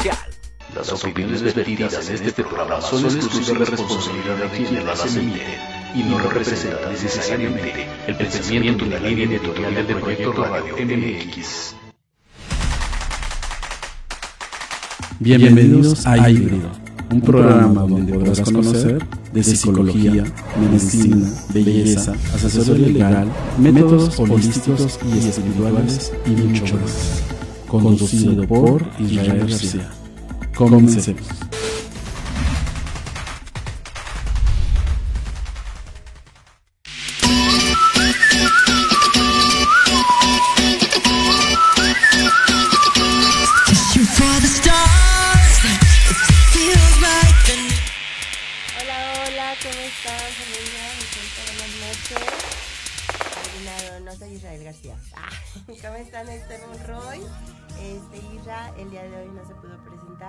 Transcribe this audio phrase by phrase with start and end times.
[0.00, 0.16] social.
[0.74, 5.42] Las opiniones vertidas en este programa son exclusiva responsabilidad de quienes las emiten
[5.94, 11.74] y no representan necesariamente el pensamiento ni la línea editorial de Proyecto Radio MX.
[15.18, 16.70] Bienvenidos a Híbrido,
[17.10, 20.24] un programa donde podrás conocer de psicología,
[20.58, 27.29] medicina, belleza, asesoría legal, métodos holísticos y espirituales y mucho más.
[27.70, 29.88] Conducido por Israel García.
[30.56, 31.49] Comencemos.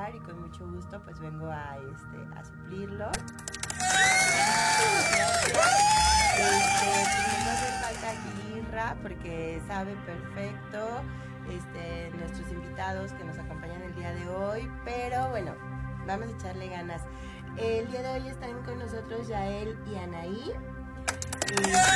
[0.09, 3.11] Y con mucho gusto pues vengo a este a suplirlo.
[6.33, 8.41] Este, pues, a hacer falta aquí
[9.03, 11.01] porque sabe perfecto
[11.49, 15.55] este, nuestros invitados que nos acompañan el día de hoy, pero bueno,
[16.07, 17.01] vamos a echarle ganas.
[17.57, 20.53] El día de hoy están con nosotros Yael y Anaí.
[21.51, 21.91] Este,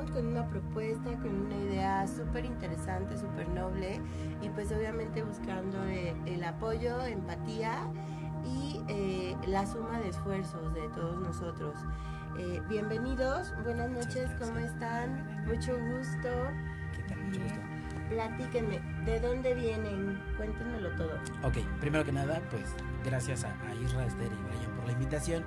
[0.00, 4.00] misión, con una propuesta, con una idea súper interesante, súper noble
[4.42, 7.80] y pues obviamente buscando eh, el apoyo, empatía
[8.44, 11.74] y eh, la suma de esfuerzos de todos nosotros.
[12.38, 15.44] Eh, bienvenidos, buenas noches, ¿cómo están?
[15.46, 16.28] Mucho gusto.
[16.94, 17.18] ¿Qué tal?
[17.24, 17.60] Mucho gusto.
[18.10, 20.18] Platíquenme, ¿de dónde vienen?
[20.36, 21.12] Cuéntenmelo todo.
[21.42, 22.74] Ok, primero que nada, pues
[23.04, 25.44] gracias a, a Isra, Esther y Brian por la invitación.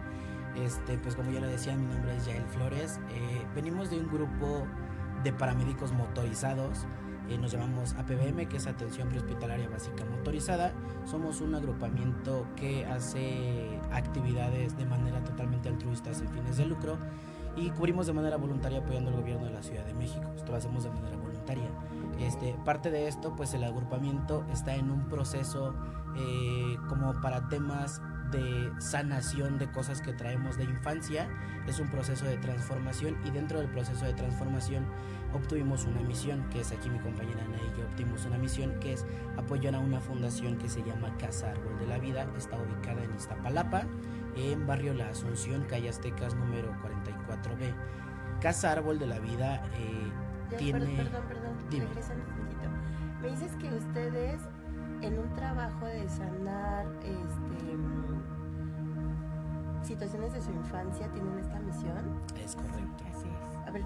[0.55, 3.00] Este, pues como ya lo decía, mi nombre es Yael Flores.
[3.10, 4.67] Eh, venimos de un grupo
[5.24, 6.86] de paramédicos motorizados.
[7.29, 10.74] eh, nos llamamos APBM, que es Atención Prehospitalaria Básica Motorizada.
[11.05, 16.98] Somos un agrupamiento que hace actividades de manera totalmente altruista sin fines de lucro
[17.55, 20.29] y cubrimos de manera voluntaria apoyando al gobierno de la Ciudad de México.
[20.36, 21.70] Esto lo hacemos de manera voluntaria.
[22.20, 25.74] Este, parte de esto, pues el agrupamiento está en un proceso
[26.15, 31.27] eh, como para temas de sanación de cosas que traemos de infancia.
[31.67, 34.85] Es un proceso de transformación y dentro del proceso de transformación
[35.33, 38.93] obtuvimos una misión, que es aquí mi compañera Ana y yo obtuvimos una misión que
[38.93, 39.05] es
[39.38, 42.27] apoyar a una fundación que se llama Casa Árbol de la Vida.
[42.38, 43.83] Está ubicada en Iztapalapa,
[44.35, 47.73] en barrio La Asunción, calle Aztecas número 44B.
[48.41, 50.11] Casa Árbol de la Vida eh,
[50.51, 50.79] Ya, tiene...
[50.79, 51.57] Perdón, perdón, perdón.
[51.69, 51.85] Dime.
[51.85, 52.61] Regresando un poquito.
[53.21, 54.41] Me dices que ustedes
[55.01, 57.75] en un trabajo de sanar este,
[59.83, 62.19] situaciones de su infancia tienen esta misión.
[62.43, 63.03] Es correcto.
[63.13, 63.67] Así es.
[63.67, 63.83] A ver,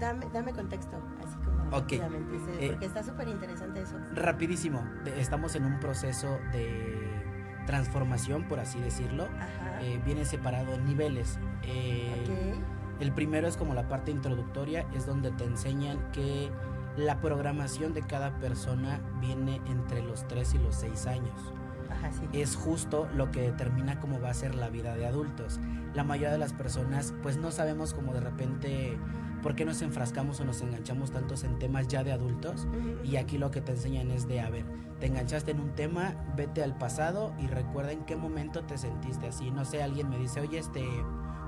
[0.00, 1.92] dame, dame contexto, así como Ok.
[1.92, 3.96] rápidamente, Eh, porque está súper interesante eso.
[4.14, 4.82] Rapidísimo,
[5.16, 7.22] estamos en un proceso de
[7.66, 9.24] transformación, por así decirlo.
[9.24, 9.82] Ajá.
[9.82, 11.38] Eh, viene separado en niveles.
[11.62, 13.00] Eh, ok.
[13.02, 16.50] El primero es como la parte introductoria, es donde te enseñan que
[16.96, 21.52] la programación de cada persona viene entre los 3 y los 6 años.
[21.96, 22.26] Ajá, sí.
[22.32, 25.60] Es justo lo que determina cómo va a ser la vida de adultos.
[25.94, 28.98] La mayoría de las personas pues no sabemos cómo de repente
[29.42, 32.66] por qué nos enfrascamos o nos enganchamos tantos en temas ya de adultos.
[33.04, 34.64] Y aquí lo que te enseñan es de, a ver,
[34.98, 39.28] te enganchaste en un tema, vete al pasado y recuerda en qué momento te sentiste
[39.28, 39.50] así.
[39.50, 40.84] No sé, alguien me dice, oye, este,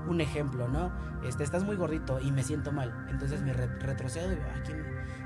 [0.07, 0.91] un ejemplo, ¿no?
[1.27, 3.07] Este, estás muy gordito y me siento mal.
[3.09, 4.83] Entonces me re- retrocedo y digo, "Ay, ¿quién?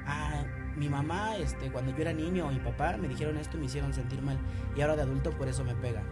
[0.07, 0.43] Ah,
[0.75, 3.93] mi mamá, este, cuando yo era niño, mi papá me dijeron esto y me hicieron
[3.93, 4.37] sentir mal.
[4.75, 6.03] Y ahora de adulto por eso me pega.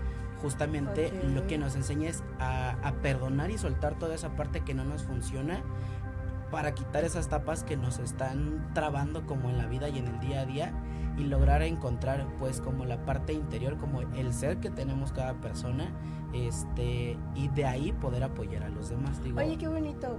[0.42, 1.24] Justamente Ok.
[1.36, 4.84] lo que nos enseña es a, a perdonar y soltar toda esa parte que no
[4.84, 5.62] nos funciona
[6.50, 10.20] para quitar esas tapas que nos están trabando como en la vida y en el
[10.20, 10.74] día a día
[11.18, 15.92] y lograr encontrar pues como la parte interior como el ser que tenemos cada persona
[16.34, 20.18] este y de ahí poder apoyar a los demás digo Oye, qué bonito.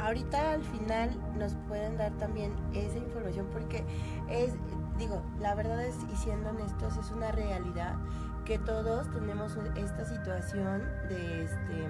[0.00, 3.84] Ahorita al final nos pueden dar también esa información porque
[4.28, 4.54] es,
[4.98, 7.96] digo, la verdad es, y siendo honestos, es una realidad
[8.44, 11.86] que todos tenemos esta situación de este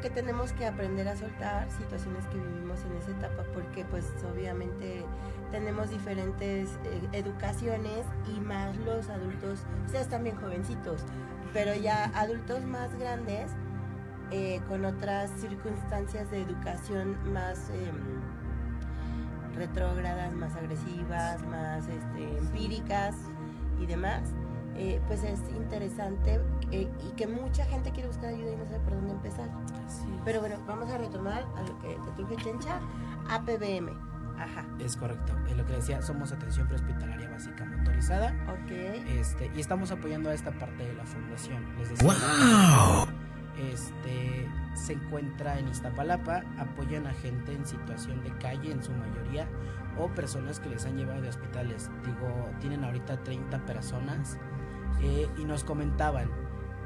[0.00, 5.04] que tenemos que aprender a soltar situaciones que vivimos en esa etapa porque pues obviamente
[5.50, 11.02] tenemos diferentes eh, educaciones y más los adultos, ustedes también jovencitos,
[11.52, 13.50] pero ya adultos más grandes
[14.30, 17.90] eh, con otras circunstancias de educación más eh,
[19.54, 23.14] retrógradas, más agresivas, más este, empíricas
[23.80, 24.22] y demás,
[24.76, 28.78] eh, pues es interesante eh, y que mucha gente quiere buscar ayuda y no sabe
[28.80, 29.48] por dónde empezar.
[30.24, 32.80] Pero bueno, vamos a retomar a lo que te truje Chencha,
[33.28, 33.90] APBM.
[34.38, 34.64] Ajá.
[34.78, 35.34] Es correcto.
[35.50, 38.34] Es lo que decía, somos atención prehospitalaria básica motorizada.
[38.48, 38.70] Ok.
[38.70, 41.62] Este, y estamos apoyando a esta parte de la fundación.
[41.76, 42.14] Les decía,
[43.72, 49.48] Este se encuentra en Iztapalapa, apoyan a gente en situación de calle en su mayoría
[49.98, 51.90] o personas que les han llevado de hospitales.
[52.04, 54.38] Digo, tienen ahorita 30 personas
[55.02, 56.30] eh, y nos comentaban,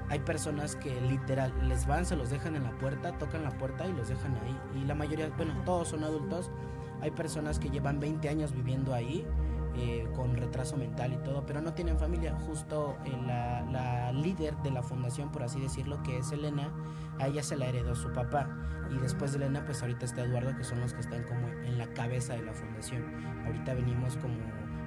[0.08, 3.86] hay personas que literal les van, se los dejan en la puerta, tocan la puerta
[3.86, 4.58] y los dejan ahí.
[4.82, 6.50] Y la mayoría, bueno, todos son adultos.
[7.00, 9.26] Hay personas que llevan 20 años viviendo ahí
[9.76, 12.34] eh, con retraso mental y todo, pero no tienen familia.
[12.46, 16.72] Justo eh, la, la líder de la fundación, por así decirlo, que es Elena,
[17.18, 18.48] a ella se la heredó su papá.
[18.90, 21.78] Y después de Elena, pues ahorita está Eduardo, que son los que están como en
[21.78, 23.04] la cabeza de la fundación.
[23.46, 24.36] Ahorita venimos como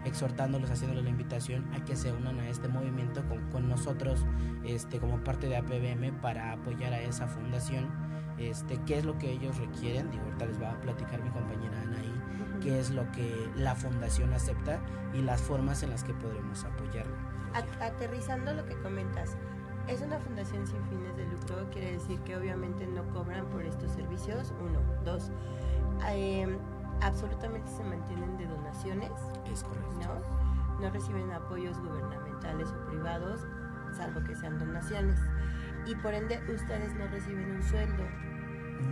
[0.05, 4.25] exhortándolos, haciéndoles la invitación a que se unan a este movimiento con, con nosotros
[4.63, 7.89] este, como parte de APBM para apoyar a esa fundación.
[8.37, 11.86] Este, qué es lo que ellos requieren, digo, ahorita les va a platicar mi compañera
[12.67, 14.81] qué es lo que la fundación acepta
[15.13, 17.15] y las formas en las que podremos apoyarla.
[17.79, 19.37] Aterrizando lo que comentas,
[19.87, 23.89] es una fundación sin fines de lucro, quiere decir que obviamente no cobran por estos
[23.91, 24.81] servicios, uno.
[25.05, 25.31] Dos,
[26.09, 26.57] eh,
[27.01, 29.11] absolutamente se mantienen de donaciones,
[29.49, 29.99] Es correcto.
[30.01, 30.81] ¿no?
[30.81, 33.47] No reciben apoyos gubernamentales o privados,
[33.95, 35.19] salvo que sean donaciones.
[35.85, 38.03] Y por ende, ustedes no reciben un sueldo.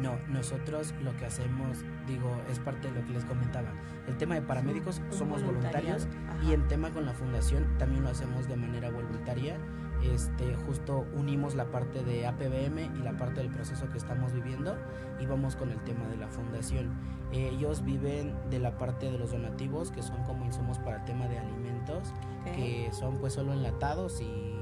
[0.02, 3.70] No, nosotros lo que hacemos, digo, es parte de lo que les comentaba.
[4.08, 6.44] El tema de paramédicos somos voluntarios Ajá.
[6.44, 9.58] y en tema con la fundación también lo hacemos de manera voluntaria.
[10.04, 14.76] Este, justo unimos la parte de APBM y la parte del proceso que estamos viviendo
[15.20, 16.92] y vamos con el tema de la fundación.
[17.32, 21.06] Eh, ellos viven de la parte de los donativos, que son como insumos para el
[21.06, 22.14] tema de alimentos,
[22.56, 24.55] que son pues solo enlatados y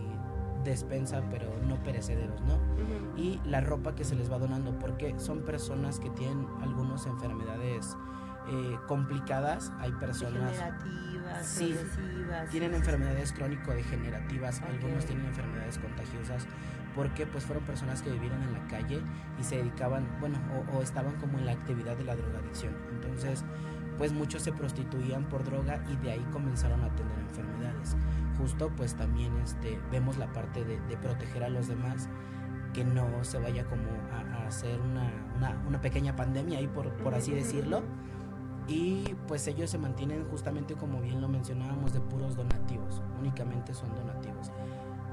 [0.63, 2.55] despensa, pero no perecederos, ¿no?
[2.55, 3.17] Ujú.
[3.17, 7.95] y la ropa que se les va donando, porque son personas que tienen algunas enfermedades
[8.49, 12.63] eh, complicadas, hay personas Degenerativas, Sí, tienen sí, sí, sí.
[12.75, 14.69] enfermedades crónico-degenerativas, Ok.
[14.69, 16.45] algunos tienen enfermedades contagiosas,
[16.95, 19.01] porque pues fueron personas que vivieron en la calle
[19.39, 20.37] y se dedicaban, bueno,
[20.73, 22.73] o, o estaban como en la actividad de la drogadicción.
[22.91, 23.43] Entonces,
[23.97, 27.95] pues muchos se prostituían por droga y de ahí comenzaron a tener enfermedades.
[28.43, 32.09] Justo pues también este, vemos la parte de, de proteger a los demás,
[32.73, 36.91] que no se vaya como a, a hacer una, una, una pequeña pandemia ahí por,
[36.97, 37.83] por así decirlo.
[38.67, 43.95] Y pues ellos se mantienen justamente como bien lo mencionábamos de puros donativos, únicamente son
[43.95, 44.51] donativos.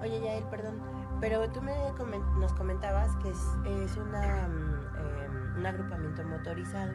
[0.02, 0.74] Oye, Yael, perdón,
[1.20, 3.38] pero tú me comen- nos comentabas que es,
[3.84, 6.92] es una, eh, un agrupamiento motorizado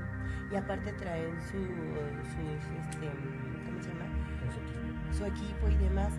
[0.52, 3.12] y aparte traen su, sus, este.
[5.12, 6.14] Su equipo y demás.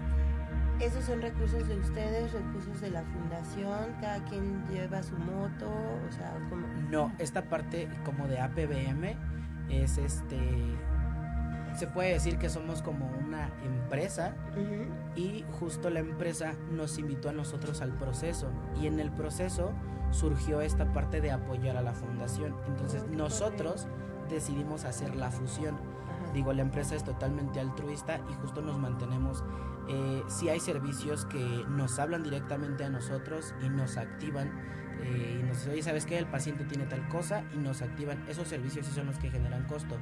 [0.81, 3.95] ¿Esos son recursos de ustedes, recursos de la fundación?
[4.01, 5.71] ¿Cada quien lleva su moto?
[6.07, 6.67] O sea, ¿cómo?
[6.91, 9.17] No, esta parte como de APBM
[9.71, 10.39] es este
[11.77, 14.35] se puede decir que somos como una empresa
[15.15, 18.51] y justo la empresa nos invitó a nosotros al proceso
[18.81, 19.73] y en el proceso
[20.11, 22.57] surgió esta parte de apoyar a la fundación.
[22.67, 23.89] Entonces qué nosotros
[24.31, 25.77] decidimos hacer la fusión.
[26.37, 29.43] Digo, la empresa es totalmente altruista y justo nos mantenemos.
[29.89, 34.53] Eh, si hay servicios que nos hablan directamente a nosotros y nos activan
[35.01, 36.19] eh, y nos dicen, oye, ¿sabes qué?
[36.19, 38.23] El paciente tiene tal cosa y nos activan.
[38.29, 39.97] Esos servicios sí son los que generan costo.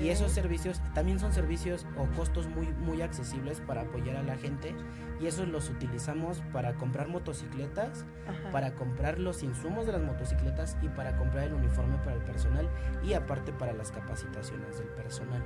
[0.00, 4.38] Y esos servicios también son servicios o costos muy, muy accesibles para apoyar a la
[4.38, 4.74] gente
[5.20, 8.50] y esos los utilizamos para comprar motocicletas, Ajá.
[8.52, 12.70] para comprar los insumos de las motocicletas y para comprar el uniforme para el personal
[13.02, 15.42] y aparte para las capacitaciones del personal.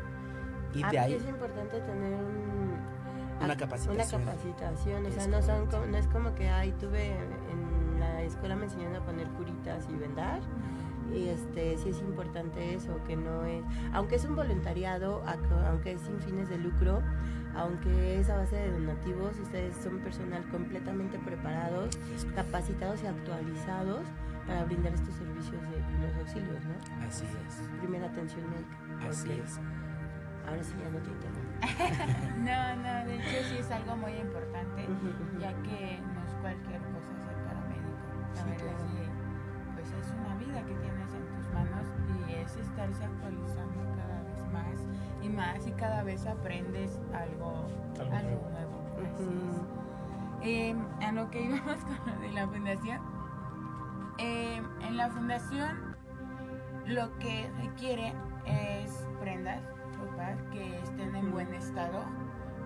[0.75, 2.79] Y Ah, de ahí es importante tener un-
[3.43, 4.23] Una capacitación.
[4.23, 8.57] Una capacitación, o sea, no, son no es como que, ay, tuve en la escuela
[8.57, 10.41] me enseñaron a poner curitas y vendar.
[11.15, 13.63] Y este, sí es importante eso, que no es,
[13.95, 15.23] aunque es un voluntariado,
[15.69, 17.01] aunque es sin fines de lucro,
[17.57, 21.97] aunque es a base de donativos, ustedes son personal completamente preparados,
[22.35, 24.01] capacitados y actualizados
[24.47, 27.07] para brindar estos servicios de primeros auxilios, ¿no?
[27.07, 29.09] así es, Primera atención médica.
[29.09, 29.59] así es.
[30.49, 31.49] Ahora sí ya no te interrumpo.
[32.39, 34.87] No, no, de hecho sí es algo muy importante,
[35.41, 37.99] ya que no es cualquier cosa ser paramédico.
[38.35, 38.79] La Sí, verdad claro.
[38.79, 39.03] sí,
[39.75, 41.87] pues es una vida que tienes en tus manos
[42.29, 44.87] y es estarse actualizando cada vez más
[45.23, 47.67] y más y cada vez aprendes algo,
[48.01, 48.51] Algo algo, nuevo.
[48.51, 49.15] nuevo.
[49.15, 50.49] así es.
[50.49, 53.01] Eh, a lo que íbamos con lo de la fundación.
[54.19, 55.97] eh, en la fundación
[56.87, 58.15] lo que requiere
[58.47, 59.61] es prendas,
[60.01, 62.05] ropa que estén en buen estado,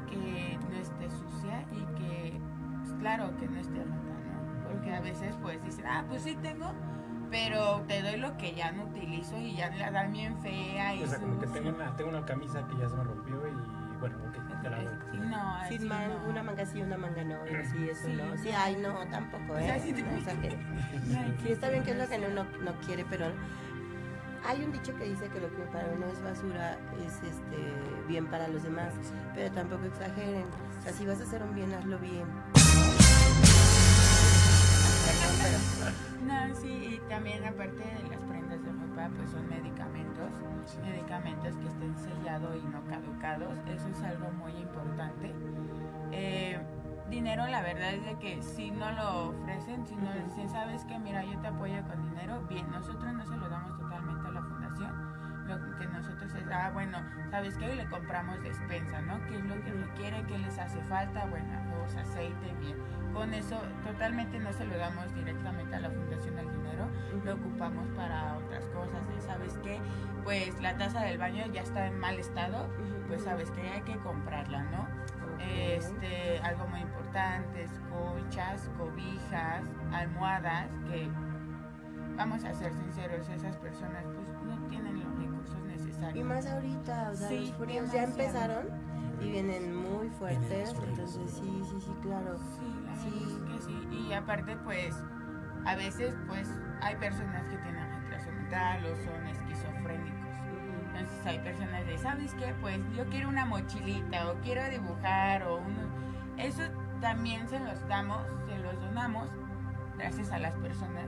[0.09, 2.41] que no esté sucia y que,
[2.83, 4.73] pues, claro, que no esté rota, ¿no?
[5.01, 6.73] veces pues dicen, ah, pues sí tengo,
[7.31, 10.95] pero te doy lo que ya no utilizo y ya la dan bien fea.
[10.95, 13.37] Y O sea, como que tengo una, tengo una camisa que ya se me rompió
[13.49, 14.95] y bueno, ok, te la doy.
[15.31, 16.31] No, así Sin man- no.
[16.31, 18.37] una manga sí, una manga no, y así, eso Sí, no.
[18.37, 19.81] Sí, ay, no, tampoco, O sea, ¿eh?
[19.81, 20.57] sí te- No exagere.
[20.57, 23.27] No hay Sí, está bien que es lo que uno no quiere, pero
[24.45, 27.57] hay un dicho que dice que lo que para uno es basura es este
[28.09, 28.93] bien para los demás,
[29.35, 30.45] pero tampoco exageren.
[30.79, 32.27] O sea, si vas a hacer un bien, hazlo bien.
[36.27, 40.31] No, sí, y también aparte de las prendas de ropa, pues son medicamentos,
[40.83, 45.33] medicamentos que estén sellados y no caducados, eso es algo muy importante.
[46.13, 46.59] Eh,
[47.11, 50.99] dinero, la verdad es de que si no lo ofrecen, si no dicen, sabes que
[50.99, 54.22] mira, yo te apoyo con dinero, bien, nosotros no se lo damos totalmente.
[55.47, 56.99] Lo que nosotros es, ah, bueno,
[57.31, 59.21] sabes que hoy le compramos despensa, ¿no?
[59.27, 60.23] ¿Qué es lo que requiere?
[60.25, 61.27] ¿Qué les hace falta?
[61.27, 62.77] Bueno, arroz, aceite, bien.
[63.13, 66.89] Con eso totalmente no se lo damos directamente a la fundación el dinero,
[67.25, 69.07] lo ocupamos para otras cosas.
[69.09, 69.21] ¿eh?
[69.21, 69.81] ¿Sabes qué?
[70.25, 72.69] Pues la taza del baño ya está en mal estado,
[73.09, 74.89] pues sabes que hay que comprarla, ¿no?
[75.41, 81.11] Este, algo muy importante, colchas, cobijas, almohadas, que
[82.17, 84.05] vamos a ser sinceros, esas personas
[86.15, 88.67] Y más ahorita, o sea, Sí, los fríos ya empezaron
[89.21, 92.37] y vienen muy fuertes, entonces sí, sí, sí, claro.
[92.59, 93.27] Sí, la Sí.
[93.27, 93.89] es que sí.
[94.09, 94.95] Y aparte, pues,
[95.65, 96.49] a veces, pues,
[96.81, 100.19] hay personas que tienen retraso mental o son esquizofrénicos.
[100.95, 102.55] Entonces hay personas de, ¿sabes qué?
[102.61, 105.81] Pues yo quiero una mochilita o quiero dibujar o uno...
[106.37, 106.63] Eso
[107.01, 109.29] también se los damos, se los donamos
[109.97, 111.07] gracias a las personas.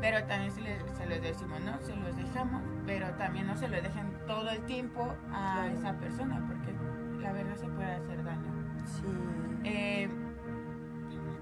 [0.00, 1.78] Pero también se, les, se los decimos, ¿no?
[1.80, 5.74] Se los dejamos, pero también no se lo dejen todo el tiempo a Claro.
[5.74, 6.74] esa persona porque
[7.22, 8.52] la verdad se puede hacer daño
[8.84, 9.04] Sí.
[9.64, 10.08] eh,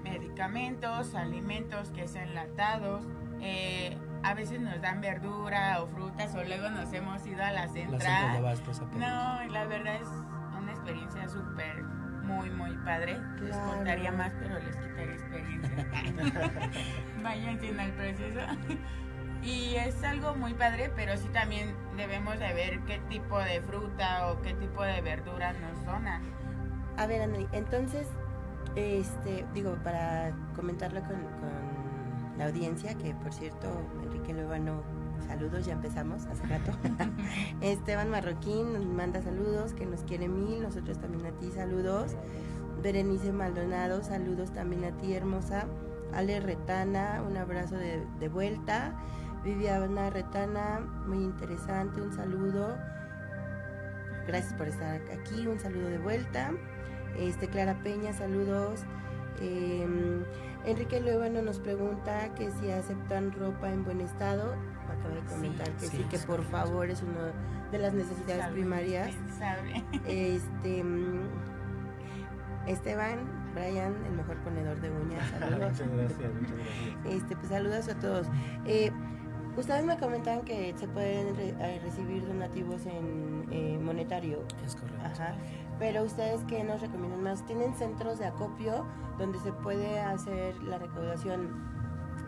[0.03, 3.05] medicamentos, alimentos que sean enlatados.
[3.43, 7.67] eh, a veces nos dan verdura o frutas o luego nos hemos ido a la
[7.69, 8.45] central.
[8.45, 9.45] apenas.
[9.47, 10.07] No, la verdad es
[10.61, 11.81] una experiencia súper,
[12.23, 13.17] muy, muy padre.
[13.41, 13.71] Les Claro.
[13.77, 15.87] contaría más, pero les quitaría experiencia.
[17.23, 18.39] Vayan sin el proceso.
[19.43, 24.31] Y es algo muy padre, pero sí también debemos de ver qué tipo de fruta
[24.31, 26.21] o qué tipo de verduras nos donan.
[26.97, 28.07] A ver, entonces,
[28.75, 33.67] este, digo, para comentarlo con, con la audiencia, que por cierto,
[34.03, 34.83] Enrique Luevano,
[35.27, 36.71] saludos, ya empezamos hace rato.
[37.61, 42.15] Esteban Marroquín nos manda saludos, que nos quiere mil, nosotros también a ti, saludos.
[42.83, 45.65] Berenice Maldonado, saludos también a ti, hermosa.
[46.13, 48.93] Ale Retana, un abrazo de, de vuelta.
[49.43, 52.77] Viviana Retana, muy interesante, un saludo.
[54.27, 56.51] Gracias por estar aquí, un saludo de vuelta.
[57.17, 58.81] Este, Clara Peña, saludos.
[59.39, 59.87] Eh,
[60.65, 64.53] Enrique Luevano nos pregunta que si aceptan ropa en buen estado.
[64.87, 67.31] Acaba de comentar que sí, sí, que por favor es una
[67.71, 69.15] de las necesidades primarias.
[70.05, 71.21] Este mm,
[72.67, 73.19] Esteban,
[73.55, 75.71] Brian, el mejor ponedor de uñas, saludos.
[75.71, 77.05] muchas gracias, muchas gracias.
[77.05, 78.27] Este, pues saludos a todos.
[78.65, 78.91] Eh,
[79.57, 84.43] ustedes me comentaban que se pueden re- eh, recibir donativos en eh, monetario.
[84.65, 85.01] Es correcto.
[85.05, 85.35] Ajá.
[85.79, 87.45] Pero ustedes qué nos recomiendan más?
[87.45, 88.85] ¿Tienen centros de acopio
[89.17, 91.49] donde se puede hacer la recaudación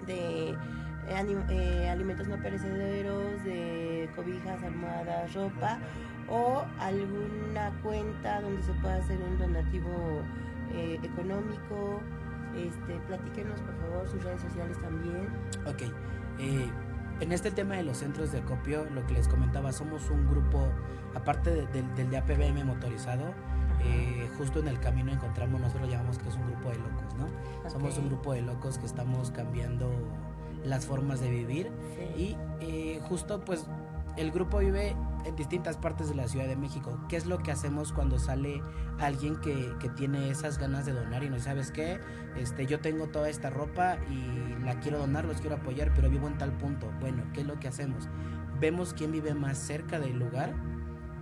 [0.08, 0.56] de eh,
[1.50, 5.78] eh, alimentos no perecederos, de cobijas, almohadas, ropa?
[6.30, 10.22] ¿O alguna cuenta donde se pueda hacer un donativo
[10.74, 12.02] eh, económico?
[12.56, 15.28] Este, platíquenos por favor sus redes sociales también.
[15.66, 15.82] Ok.
[16.40, 16.70] eh,
[17.20, 20.68] en este tema de los centros de acopio, lo que les comentaba, somos un grupo,
[21.16, 23.24] aparte de- del- del de APBM motorizado,
[23.86, 27.70] eh, justo en el camino encontramos, nosotros llamamos que es un grupo de locos, ¿no?
[27.70, 29.92] Somos un grupo de locos que estamos cambiando
[30.66, 31.70] las formas de vivir
[32.16, 32.22] Sí.
[32.22, 33.66] y eh, justo pues
[34.18, 34.96] el grupo vive
[35.26, 37.00] en distintas partes de la Ciudad de México.
[37.10, 38.62] ¿Qué es lo que hacemos cuando sale
[39.00, 42.00] alguien que, que tiene esas ganas de donar y no sabes qué?
[42.36, 46.28] Este, yo tengo toda esta ropa y la quiero donar, los quiero apoyar, pero vivo
[46.28, 46.92] en tal punto.
[47.00, 48.10] Bueno, ¿qué es lo que hacemos?
[48.60, 50.54] Vemos quién vive más cerca del lugar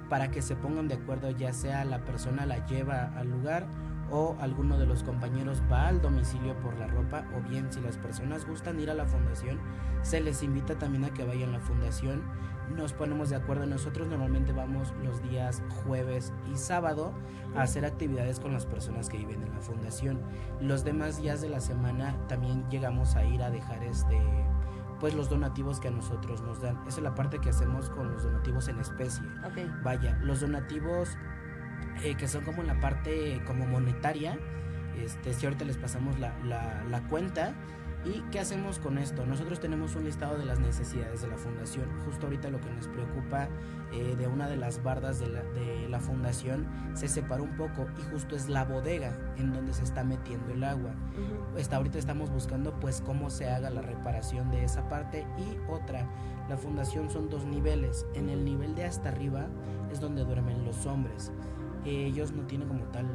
[0.09, 3.65] para que se pongan de acuerdo, ya sea la persona la lleva al lugar
[4.09, 7.97] o alguno de los compañeros va al domicilio por la ropa o bien si las
[7.97, 9.57] personas gustan ir a la fundación
[10.01, 12.21] se les invita también a que vayan a la fundación
[12.75, 13.65] nos ponemos de acuerdo.
[13.65, 17.13] Nosotros normalmente vamos los días jueves y sábado
[17.55, 20.19] a hacer actividades con las personas que viven en la fundación.
[20.59, 24.19] Los demás días de la semana también llegamos a ir a dejar este
[24.99, 26.77] pues los donativos que a nosotros nos dan.
[26.87, 29.23] Esa es la parte que hacemos con los donativos en especie.
[29.43, 29.83] Ok.
[29.83, 31.17] Vaya, los donativos
[32.03, 34.37] eh, que son como la parte como monetaria,
[34.97, 37.53] este, si ahorita les pasamos la, la, la cuenta,
[38.03, 39.27] ¿Y qué hacemos con esto?
[39.27, 41.85] Nosotros tenemos un listado de las necesidades de la fundación.
[42.03, 43.47] Justo ahorita lo que nos preocupa
[43.93, 47.85] eh, de una de las bardas de la, de la fundación se separó un poco
[47.99, 50.95] y justo es la bodega en donde se está metiendo el agua.
[51.55, 56.09] Está, ahorita estamos buscando pues cómo se haga la reparación de esa parte y otra.
[56.49, 58.07] La fundación son dos niveles.
[58.15, 59.45] En el nivel de hasta arriba
[59.91, 61.31] es donde duermen los hombres.
[61.85, 63.05] ellos no tienen como tal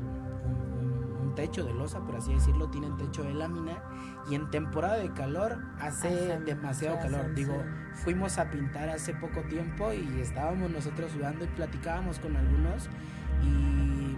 [1.37, 3.81] techo de losa, por así decirlo, tienen techo de lámina
[4.29, 7.33] y en temporada de calor hace demasiado calor.
[7.35, 7.63] Digo,
[7.95, 12.89] fuimos a pintar hace poco tiempo y estábamos nosotros sudando y platicábamos con algunos
[13.45, 14.17] y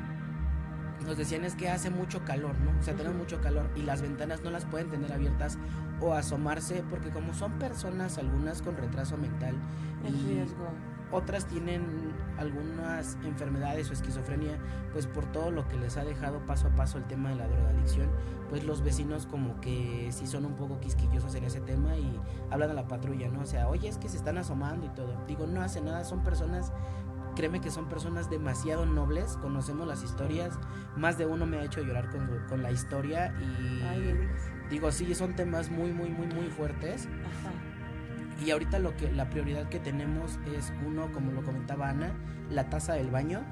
[1.04, 2.78] nos decían es que hace mucho calor, ¿no?
[2.78, 5.58] O sea, tenemos mucho calor y las ventanas no las pueden tener abiertas
[6.00, 9.54] o asomarse porque como son personas algunas con retraso mental
[10.04, 10.68] El y riesgo.
[11.10, 14.58] Otras tienen algunas enfermedades o esquizofrenia,
[14.92, 17.48] pues por todo lo que les ha dejado paso a paso el tema de la
[17.48, 18.10] drogadicción,
[18.48, 22.70] pues los vecinos como que sí son un poco quisquillosos en ese tema y hablan
[22.70, 23.40] a la patrulla, ¿no?
[23.40, 25.14] O sea, oye, es que se están asomando y todo.
[25.26, 26.72] Digo, no hace nada, son personas,
[27.34, 30.58] créeme que son personas demasiado nobles, conocemos las historias,
[30.96, 34.28] más de uno me ha hecho llorar con, con la historia y Ay,
[34.70, 37.06] digo, sí, son temas muy, muy, muy, muy fuertes.
[37.06, 37.52] Ajá.
[38.44, 42.12] Y ahorita lo que la prioridad que tenemos es uno, como lo comentaba Ana,
[42.50, 43.42] la taza del baño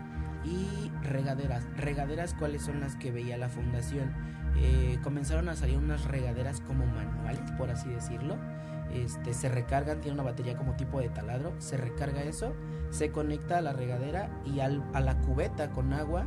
[0.45, 1.67] y regaderas.
[1.77, 4.13] Regaderas, ¿cuáles son las que veía la fundación?
[4.57, 8.37] Eh, comenzaron a salir unas regaderas como manuales, por así decirlo.
[8.93, 12.55] Este, se recargan, tiene una batería como tipo de taladro, se recarga eso,
[12.91, 16.25] se conecta a la regadera y al- a la cubeta con agua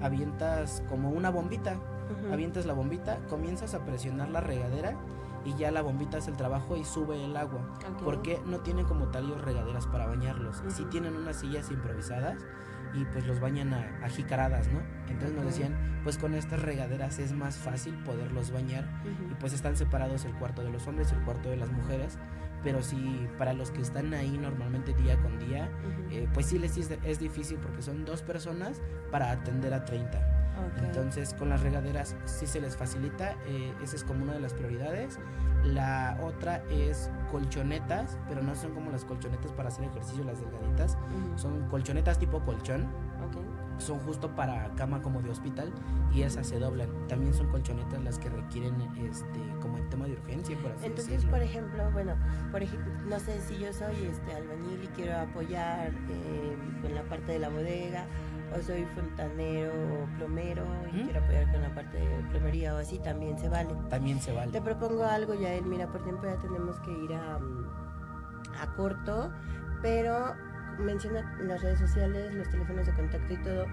[0.00, 2.32] avientas como una bombita, Ujú.
[2.32, 4.96] avientas la bombita, comienzas a presionar la regadera
[5.44, 7.60] y ya la bombita hace el trabajo y sube el agua.
[7.94, 8.02] Ok.
[8.04, 10.60] Porque no tienen como tal ellos regaderas para bañarlos.
[10.60, 10.70] Ujú.
[10.70, 12.36] Sí tienen unas sillas improvisadas
[12.94, 14.80] y pues los bañan a, a jicaradas, ¿no?
[15.08, 15.50] Entonces nos Ok.
[15.50, 19.38] decían, pues con estas regaderas es más fácil poderlos bañar y Ujú.
[19.40, 22.18] pues están separados el cuarto de los hombres y el cuarto de las mujeres.
[22.64, 26.02] Pero sí, para los que están ahí normalmente día con día, Ujú.
[26.14, 28.80] eh, pues sí les es, es difícil porque son dos personas
[29.12, 30.47] para atender a 30.
[30.58, 30.82] Ok.
[30.84, 34.54] Entonces con las regaderas sí se les facilita, eh, esa es como una de las
[34.54, 35.18] prioridades.
[35.64, 40.96] La otra es colchonetas, pero no son como las colchonetas para hacer ejercicio, las delgaditas,
[40.96, 41.38] Ujú.
[41.38, 42.84] son colchonetas tipo colchón,
[43.26, 43.36] Ok.
[43.78, 45.72] son justo para cama como de hospital
[46.12, 46.88] y esas se doblan.
[47.08, 51.08] También son colchonetas las que requieren este como en tema de urgencia, por así Entonces,
[51.14, 51.30] decirlo.
[51.32, 52.14] por ejemplo, bueno,
[52.52, 57.02] por ejemplo, no sé si yo soy este albañil y quiero apoyar eh, con la
[57.02, 58.04] parte de la bodega,
[58.56, 62.98] o soy fontanero o plomero y quiero apoyar con la parte de plomería o así,
[62.98, 63.70] también se vale.
[63.90, 64.60] También se Te vale.
[64.60, 65.64] propongo algo, Yael.
[65.64, 67.66] Mira, por tiempo ya tenemos que ir a, mm,
[68.62, 69.30] a corto,
[69.82, 70.34] pero
[70.78, 73.66] menciona las redes sociales, los teléfonos de contacto y todo.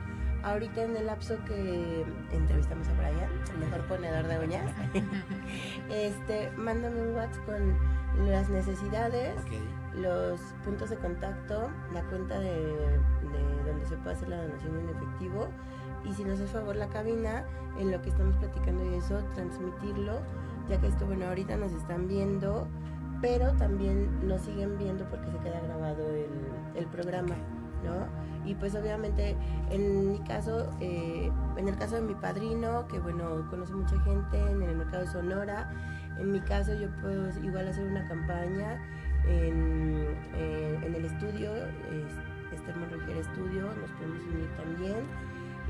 [0.43, 4.71] Ahorita en el lapso que entrevistamos a Brian, el mejor ponedor de uñas,
[5.89, 9.53] este, mándame un WhatsApp con las necesidades, Ok.
[9.97, 14.89] Los puntos de contacto, la cuenta de, de donde se puede hacer la donación en
[14.89, 15.47] efectivo
[16.05, 17.45] y si nos hace favor la cabina,
[17.79, 20.19] en lo que estamos platicando y eso, transmitirlo,
[20.69, 22.67] ya que esto, bueno, ahorita nos están viendo,
[23.21, 26.29] pero también nos siguen viendo porque se queda grabado el,
[26.75, 27.35] el programa,
[27.83, 28.07] ¿no?
[28.47, 29.35] Y pues obviamente
[29.71, 34.39] en mi caso, eh, en el caso de mi padrino, que bueno, conoce mucha gente
[34.39, 35.71] en el mercado de Sonora,
[36.19, 38.79] en mi caso yo puedo igual hacer una campaña
[39.27, 44.95] en, eh, en el estudio, es- Esther Monroger Estudio, nos podemos unir también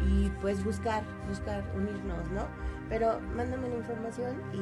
[0.08, 2.46] y pues buscar, buscar unirnos, ¿no?
[2.90, 4.60] Pero mándame la información y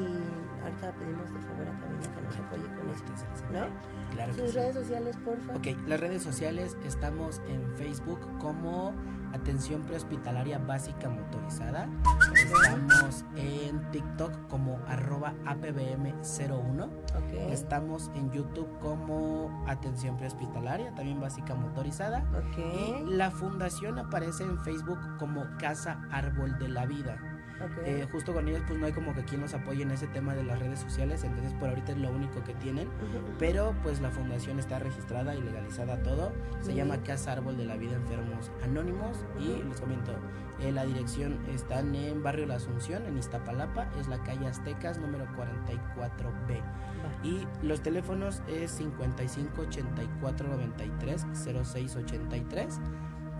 [0.62, 3.12] ahorita pedimos de favor a Camila que nos apoye con esto,
[3.52, 3.66] ¿no?
[4.14, 4.56] Claro Sus sí.
[4.56, 5.52] redes sociales, porfa.
[5.54, 8.94] Ok, las redes sociales estamos en Facebook como
[9.34, 11.88] Atención Prehospitalaria Básica Motorizada.
[12.34, 16.84] Estamos en TikTok como arroba APBM01.
[16.84, 17.50] Ok.
[17.50, 22.24] Estamos en YouTube como Atención Prehospitalaria, también Básica Motorizada.
[22.56, 27.33] Y la fundación aparece en Facebook como Casa Árbol de la Vida.
[27.60, 27.86] Ok.
[27.86, 30.34] Eh, justo con ellos pues no hay como que quien los apoye en ese tema
[30.34, 32.88] de las redes sociales, entonces por ahorita es lo único que tienen.
[32.88, 33.34] Ujú.
[33.38, 36.32] Pero pues la fundación está registrada y legalizada todo.
[36.60, 37.06] Se Muy llama bien.
[37.06, 39.24] Casa Árbol de la Vida Enfermos Anónimos.
[39.38, 40.12] Y les comento,
[40.60, 43.88] eh, la dirección están en Barrio La Asunción, en Iztapalapa.
[43.98, 46.60] Es la calle Aztecas número 44B.
[46.60, 47.26] Va.
[47.26, 51.26] Y los teléfonos es 55 84 93
[51.64, 52.80] 06 83.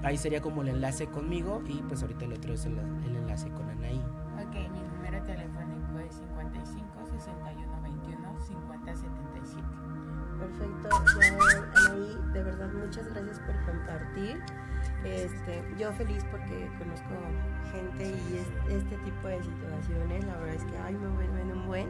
[0.04, 3.48] Ahí sería como el enlace conmigo y pues ahorita el otro es el, el enlace
[3.50, 3.98] con Anaí.
[4.46, 9.62] Ok, mi número telefónico es 55 61 21 50 77.
[10.38, 10.88] Perfecto,
[11.20, 14.42] ya Anaí, de verdad muchas gracias por compartir.
[15.04, 17.14] Este, yo feliz porque conozco
[17.72, 21.66] gente y es- este tipo de situaciones, la verdad es que ay me vuelven un
[21.66, 21.88] buen.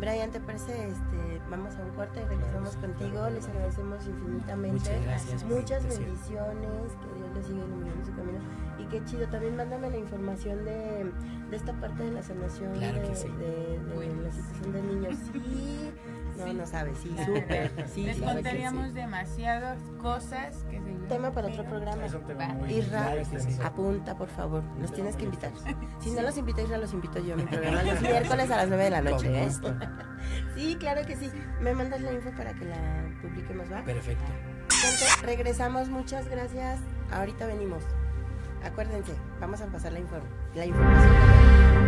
[0.00, 0.88] Brian, ¿te parece?
[0.88, 3.28] Este, vamos a un corte y regresamos contigo.
[3.30, 4.78] Les agradecemos infinitamente.
[4.78, 6.92] Muchas gracias Muchas bendiciones.
[6.92, 8.38] Que Dios les siga iluminando su camino.
[8.78, 9.26] Y qué chido.
[9.28, 11.10] También mándame la información de,
[11.50, 13.28] de esta parte de la sanación Claro de, sí.
[13.28, 15.16] de- de la situación de niños.
[15.32, 15.90] Sí.
[16.38, 16.54] No, Sí.
[16.54, 16.98] no sabes.
[17.02, 17.86] Sí, súper.
[17.94, 18.92] Sí, Les claro contaríamos sí.
[18.94, 22.04] demasiadas cosas que se Tema para otro programa.
[22.04, 22.54] Es un tema Va.
[22.54, 23.12] muy Irra,
[23.64, 24.62] apunta, por favor.
[24.78, 25.50] Nos tienes que invitar.
[26.00, 28.68] Si no los invita Isra, los invito yo a mi programa los miércoles a las
[28.68, 29.44] 9 de la noche.
[29.44, 29.48] ¿eh?
[30.54, 31.30] Sí, claro que sí.
[31.60, 32.76] Me mandas la info para que la
[33.22, 33.82] publiquemos, ¿va?
[33.84, 34.24] Perfecto.
[34.70, 35.88] Gente, regresamos.
[35.88, 36.80] Muchas gracias.
[37.12, 37.82] Ahorita venimos.
[38.64, 40.24] Acuérdense, vamos a pasar la, inform
[40.54, 41.87] la información.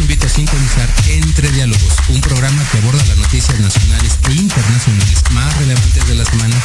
[0.00, 5.22] Los invito a sintonizar Entre Diálogos, un programa que aborda las noticias nacionales e internacionales
[5.32, 6.56] más relevantes de la semana,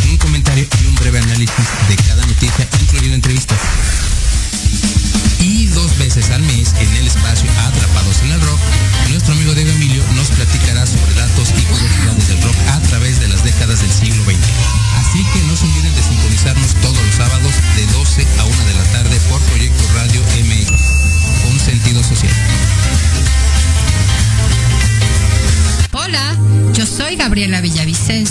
[0.00, 3.58] con un comentario y un breve análisis de cada noticia, incluyendo entrevistas.
[5.40, 8.60] Y dos veces al mes, en el espacio Atrapados en el Rock,
[9.10, 10.04] nuestro amigo Diego Emilio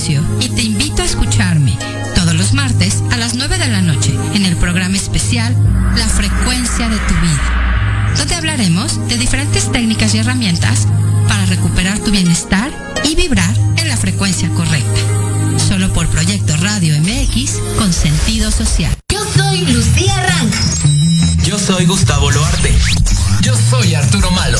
[0.06, 1.78] Y te invito a escucharme
[2.14, 5.56] todos los martes a las 9 de la noche en el programa especial
[5.96, 10.88] La frecuencia de tu vida, donde hablaremos de diferentes técnicas y herramientas
[11.30, 12.70] para recuperar tu bienestar
[13.06, 15.00] y vibrar en la frecuencia correcta.
[15.58, 18.94] Solo por Proyecto Radio MX con sentido social.
[19.10, 20.54] Yo soy Lucía Rank.
[21.46, 22.78] Yo soy Gustavo Loarte.
[23.42, 24.60] Yo soy Arturo Malo.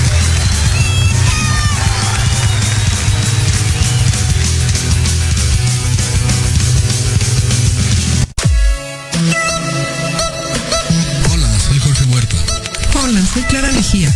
[13.33, 14.13] Soy Clara Mejía.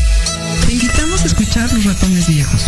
[0.65, 2.63] Te invitamos a escuchar Los Ratones Viejos.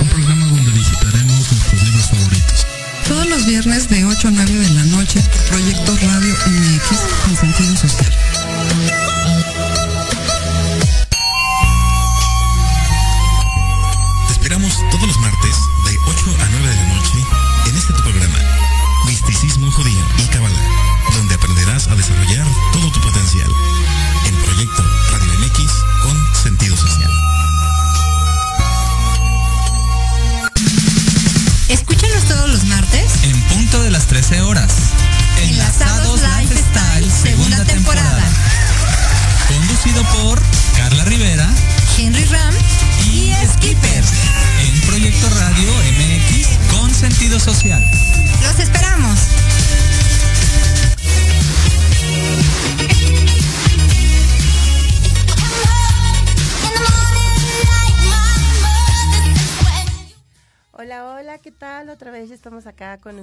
[0.00, 2.66] Un programa donde visitaremos nuestros libros favoritos.
[3.06, 7.76] Todos los viernes de 8 a 9 de la noche Proyecto Radio MX con sentido
[7.76, 9.03] social.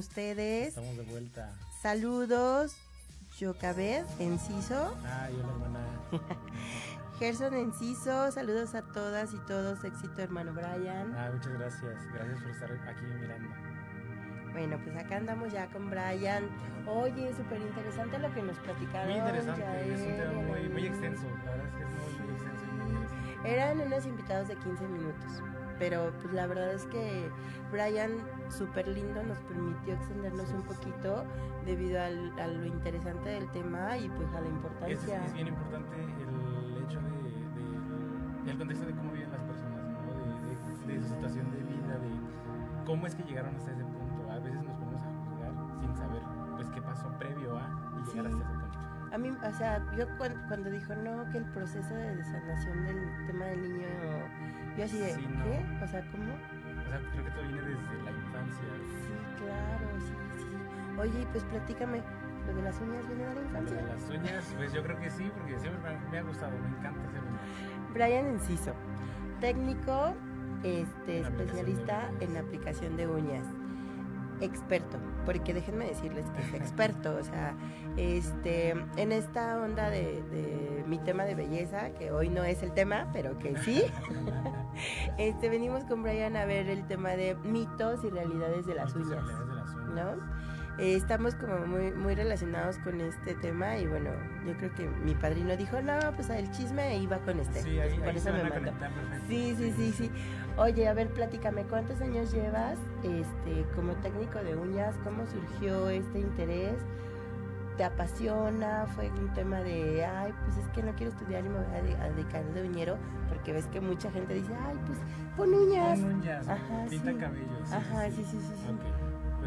[0.01, 0.69] Ustedes.
[0.69, 1.53] Estamos de vuelta.
[1.81, 2.75] Saludos,
[3.39, 4.95] Yocabed, Enciso.
[5.05, 5.79] Ay, hola hermana.
[7.19, 11.13] Gerson Enciso, saludos a todas y todos, éxito hermano Brian.
[11.15, 11.95] Ah, muchas gracias.
[12.13, 13.49] Gracias por estar aquí mirando.
[14.53, 16.49] Bueno, pues acá andamos ya con Brian.
[16.87, 19.07] Oye, súper interesante lo que nos platicaron.
[19.07, 21.23] Muy interesante, es un tema muy, muy extenso.
[21.45, 23.53] La verdad es que es muy, muy extenso y muy interesante.
[23.53, 25.43] Eran unos invitados de 15 minutos,
[25.79, 27.29] pero pues la verdad es que
[27.71, 28.11] Brian,
[28.51, 31.23] súper lindo, nos permitió extendernos un poquito
[31.65, 35.25] debido al- a lo interesante del tema y pues a la Es, importancia.
[35.25, 40.13] es bien importante el hecho de, de- el contexto de cómo viven las personas, ¿no?
[40.13, 44.29] de, de- de su situación de vida, de cómo es que llegaron hasta ese punto.
[44.31, 46.21] A veces nos ponemos a juzgar sin saber
[46.55, 47.61] pues qué pasó previo a
[47.95, 48.19] y llegar Sí.
[48.19, 48.77] hasta ese punto.
[49.13, 53.27] A mí, o sea, yo cuan- cuando, dijo no, que el proceso de desanación del
[53.27, 53.87] tema del niño,
[54.77, 55.43] yo así de, Sí, no.
[55.43, 55.83] ¿qué?
[55.83, 56.31] O sea, ¿cómo?
[56.31, 58.10] O sea, creo que todo viene desde la
[61.01, 62.01] Oye, pues platícame,
[62.47, 63.77] ¿lo de las uñas viene de la Lo infancia?
[63.77, 67.07] de las uñas, pues yo creo que sí, porque siempre me, ha gustado, me encanta
[67.07, 67.41] hacer uñas.
[67.93, 68.73] Brian Enciso,
[69.39, 70.13] técnico,
[70.63, 73.45] este, especialista en aplicación de uñas,
[74.41, 77.55] experto, porque déjenme decirles que es experto, o sea,
[77.97, 82.71] este, en esta onda de, de mi tema de belleza, que hoy no es el
[82.73, 83.83] tema, pero que sí,
[85.17, 89.11] este, venimos con Brian a ver el tema de mitos y realidades de las Mitos
[89.11, 89.25] uñas.
[89.25, 90.17] realidades de las uñas.
[90.17, 90.40] ¿no?
[90.81, 94.09] Eh, estamos como muy, muy relacionados con este tema y bueno,
[94.47, 97.61] yo creo que mi padrino dijo, no, pues el chisme iba con este.
[97.61, 98.71] Sí, ahí, Por ahí eso me mandó.
[99.27, 100.11] Sí, sí, sí, sí.
[100.57, 104.95] Oye, a ver, platícame, ¿cuántos años llevas este, como técnico de uñas?
[105.03, 106.79] ¿Cómo surgió este interés?
[107.77, 108.85] ¿Te apasiona?
[108.95, 111.81] ¿Fue un tema de, ay, pues es que no quiero estudiar y me voy a
[111.81, 112.97] de- a dedicar de uñero?
[113.29, 114.97] Porque ves que mucha gente dice, ay, pues
[115.37, 115.99] pon uñas.
[115.99, 117.17] Pon uñas, Ajá, pinta sí.
[117.17, 117.65] cabello.
[117.65, 118.39] Sí, Ajá, sí, sí, sí.
[118.41, 118.77] sí.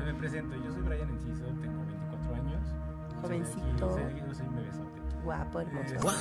[0.05, 2.75] Me presento, yo soy Brian Enciso, tengo 24 años.
[3.23, 3.91] Jovencito.
[3.91, 5.01] Soy de aquí, yo soy un bebesote.
[5.25, 5.95] Guapo, hermoso.
[5.95, 6.15] Eh, ¡Guau!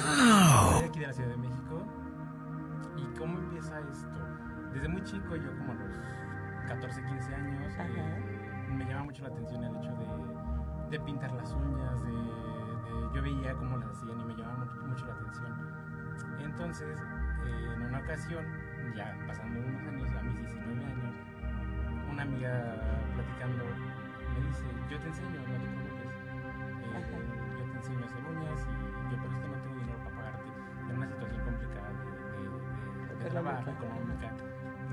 [0.71, 1.83] Soy de aquí de la Ciudad de México.
[2.97, 4.09] ¿Y cómo empieza esto?
[4.73, 5.91] Desde muy chico, yo como a los
[6.67, 11.51] 14, 15 años, eh, me llama mucho la atención el hecho de, de pintar las
[11.53, 15.53] uñas, de, de- yo veía cómo las hacían y me llamaba mucho, mucho la atención.
[16.39, 16.99] Entonces,
[17.45, 18.45] eh, en una ocasión,
[18.95, 21.02] ya pasando unos años, a mis 19 años,
[22.13, 22.51] una amiga
[23.15, 23.63] platicando
[24.33, 26.13] me dice, yo te enseño, no te preocupes.
[26.93, 29.97] Eh, yo te enseño a hacer uñas y yo, pero es que no tengo dinero
[30.05, 30.49] para pagarte.
[30.89, 34.31] En una situación complicada de, de- de- de trabajo, Económica.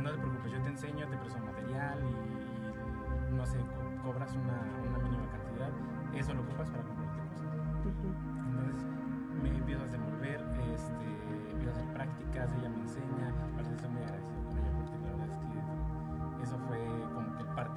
[0.00, 4.32] No te preocupes, yo te enseño, te presto material y, y, no sé, co- cobras
[4.34, 4.58] una,
[4.88, 5.70] una mínima cantidad.
[6.14, 7.48] Eso lo ocupas para comprarte cosas.
[8.48, 8.86] Entonces
[9.42, 10.40] me empiezo a desenvolver,
[10.74, 11.06] este,
[11.52, 13.32] empiezo a hacer prácticas, ella me enseña,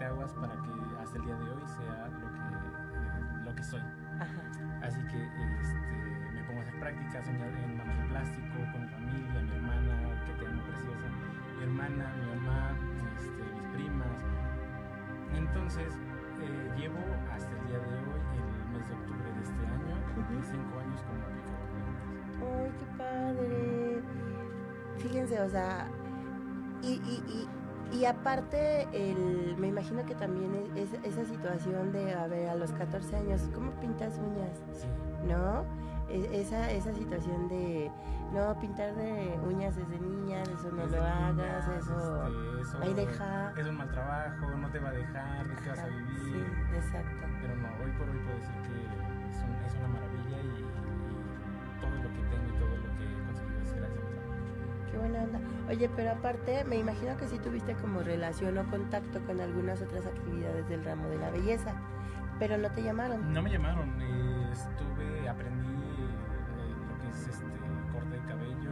[0.04, 3.82] parteaguas para que hasta el día de hoy sea lo que, eh, lo que soy.
[4.20, 4.42] Ajá.
[4.84, 5.24] Así que
[5.62, 9.56] este, me pongo a hacer prácticas en, en manos de plástico, con mi familia, mi
[9.56, 11.08] hermana, que te amo preciosa,
[11.58, 12.76] mi hermana, mi mamá,
[13.16, 14.20] este, mis primas.
[15.36, 15.94] Entonces,
[16.42, 17.00] eh, llevo
[17.32, 21.24] hasta el día de hoy, el mes de octubre de este año, 25 años como
[21.24, 22.04] aplicador de uñas.
[22.44, 24.04] ¡Ay, qué padre!
[24.98, 25.88] Fíjense, o sea,
[26.82, 27.63] y, y, y,
[27.94, 32.56] y aparte, el, me imagino que también es, es- esa situación de, a ver, a
[32.56, 34.58] los 14 años, ¿cómo pintas uñas?
[34.74, 34.88] Sí.
[35.28, 35.64] ¿No?
[36.10, 37.90] E- Esa, esa situación de,
[38.34, 42.78] no, pintar de uñas desde niña, eso no Desde lo hagas, niñas, eso, este, eso
[42.82, 43.54] ahí deja.
[43.58, 46.20] Es un mal trabajo, no te va a dejar, de qué vas a vivir.
[46.20, 47.26] Sí, exacto.
[47.42, 48.76] Pero no, hoy por hoy puedo decir que
[49.32, 52.83] es, un- es una maravilla y, y todo lo que tengo y todo lo
[54.94, 55.40] Qué buena onda.
[55.70, 60.06] Oye, pero aparte, me imagino que sí tuviste como relación o contacto con algunas otras
[60.06, 61.74] actividades del ramo de la belleza,
[62.38, 63.34] pero no te llamaron.
[63.34, 67.44] No me llamaron, eh, estuve, aprendí eh, lo que es este
[67.92, 68.70] corte de cabello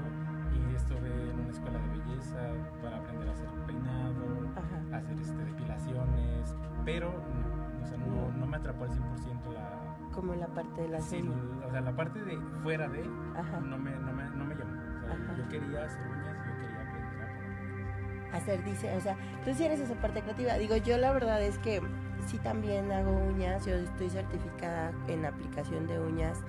[0.53, 2.37] y estuve en una escuela de belleza
[2.83, 4.23] para aprender a hacer peinado,
[4.55, 4.97] Ajá.
[4.97, 6.55] hacer este, depilaciones,
[6.85, 10.87] pero no, o sea, no, no me atrapó al 100% la, Como la parte de
[10.89, 11.27] la Sí,
[11.65, 13.59] o sea, la parte de fuera de Ajá.
[13.59, 14.90] no me, no me, no me llamó.
[15.11, 15.35] Ajá.
[15.37, 19.79] yo quería hacer uñas, yo quería aprender a hacer dice, o sea, tú sí eres
[19.79, 20.53] esa parte creativa.
[20.55, 21.81] Digo, yo la verdad es que
[22.27, 26.39] sí también hago uñas, yo estoy certificada en aplicación de uñas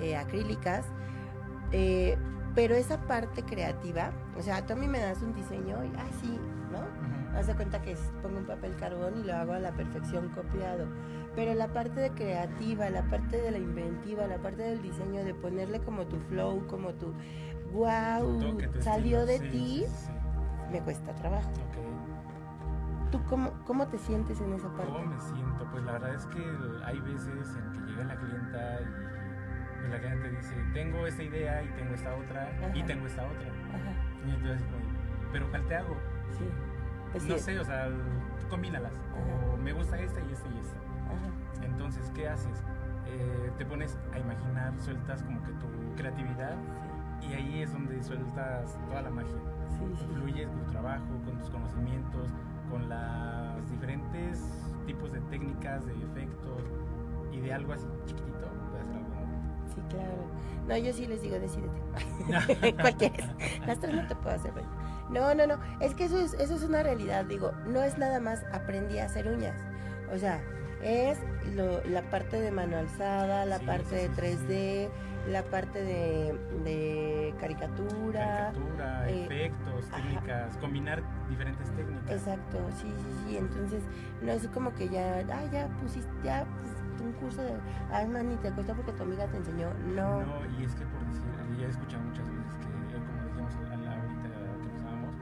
[0.00, 0.86] eh, acrílicas,
[1.72, 2.16] eh,
[2.54, 6.10] pero esa parte creativa, o sea, tú a mí me das un diseño y, ay,
[6.20, 6.38] sí,
[6.70, 7.38] ¿no?
[7.38, 10.86] Haz de cuenta que pongo un papel carbón y lo hago a la perfección copiado.
[11.34, 15.32] Pero la parte de creativa, la parte de la inventiva, la parte del diseño, de
[15.32, 17.14] ponerle como tu flow, como tu
[17.72, 20.12] wow, salió de sí, ti, sí, sí.
[20.70, 21.48] me cuesta trabajo.
[21.50, 23.10] Ok.
[23.10, 24.92] ¿Tú cómo, cómo te sientes en esa parte?
[24.92, 25.68] ¿Cómo me siento?
[25.70, 26.42] Pues la verdad es que
[26.84, 31.68] hay veces en que llega la clienta y, la cliente dice, tengo esta idea y
[31.70, 33.48] tengo esta otra y tengo esta otra.
[33.74, 34.84] Ajá, Y entonces así como,
[35.32, 35.96] pero ¿cuál te hago?
[36.38, 36.44] sí.
[37.12, 37.40] Pues no sí.
[37.40, 37.90] sé, o sea,
[38.48, 38.94] combínalas.
[39.52, 40.76] O me gusta esta y esta y esta.
[40.78, 41.66] Ajá.
[41.66, 42.64] Entonces, ¿qué haces?
[43.06, 45.66] Eh, te pones a imaginar, sueltas como que tu
[45.96, 46.54] creatividad
[47.28, 49.30] y ahí es donde sueltas toda la magia.
[49.68, 50.06] Sí.
[50.14, 52.28] Fluyes con tu trabajo, con tus conocimientos,
[52.70, 54.42] con los diferentes
[54.86, 56.62] tipos de técnicas, de efectos
[57.32, 59.12] y de algo así chiquitito, puede hacer algo.
[59.74, 60.42] Sí, claro.
[60.68, 62.72] No, yo sí les digo, decídete.
[62.80, 63.26] ¿Cuál quieres?
[63.66, 64.52] Las tres no te puedo hacer.
[64.52, 64.64] güey.
[65.10, 65.58] No, no, no.
[65.80, 67.24] Es que eso es, eso es una realidad.
[67.24, 69.56] Digo, no es nada más aprendí a hacer uñas.
[70.14, 70.40] O sea,
[70.82, 71.18] es
[71.54, 74.88] lo- la parte de mano alzada, la Sí, parte de sí, sí, 3D,
[75.28, 78.52] la parte de, de caricatura.
[78.52, 79.96] Caricatura, eh, efectos, ajá.
[79.96, 82.10] técnicas, combinar diferentes técnicas.
[82.10, 83.36] Exacto, sí, sí, sí.
[83.36, 83.82] Entonces,
[84.22, 86.44] no es como que ya, ah, ya pusiste, ya
[87.02, 87.52] un curso de,
[87.92, 89.72] ay, mani, te cuesta porque tu amiga te enseñó.
[89.94, 90.20] No.
[90.20, 91.22] No, y es que por decir,
[91.58, 94.28] ya he escuchado muchas veces que, eh, como dijimos a la ahorita
[94.60, 95.14] que empezábamos,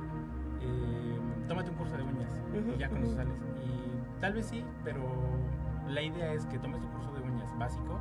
[0.63, 2.33] eh, tómate un curso de uñas
[2.75, 3.39] y ya con eso sales.
[3.65, 5.03] Y tal vez sí, pero
[5.89, 7.99] la idea es que tomes tu curso de uñas básico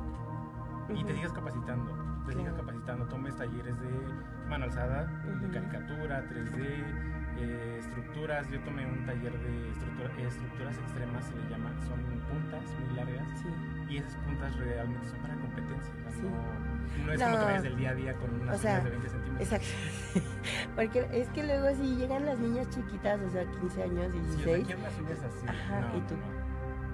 [0.94, 1.92] y te sigas capacitando.
[2.26, 3.88] Te sigas capacitando, tomes talleres de
[4.48, 5.04] mano alzada,
[5.40, 6.84] de caricatura, 3D,
[7.38, 8.48] eh, estructuras.
[8.50, 13.26] Yo tomé un taller de estructura- estructuras extremas, se le llama, son puntas muy largas
[13.40, 13.48] Sí.
[13.88, 15.94] y esas puntas realmente son para competencia.
[16.04, 16.10] ¿no?
[16.12, 16.20] Sí.
[16.22, 17.38] No, no es como No.
[17.38, 19.52] que vayas del día a día con unas O sea, de 20 centímetros.
[19.52, 19.68] Exacto.
[20.76, 24.22] Porque es que luego si llegan las niñas chiquitas, o sea, 15 años, Sí, o
[24.22, 24.66] sea, 16.
[24.66, 25.46] quiero las así.
[25.48, 26.14] Ajá, no, ¿y tú?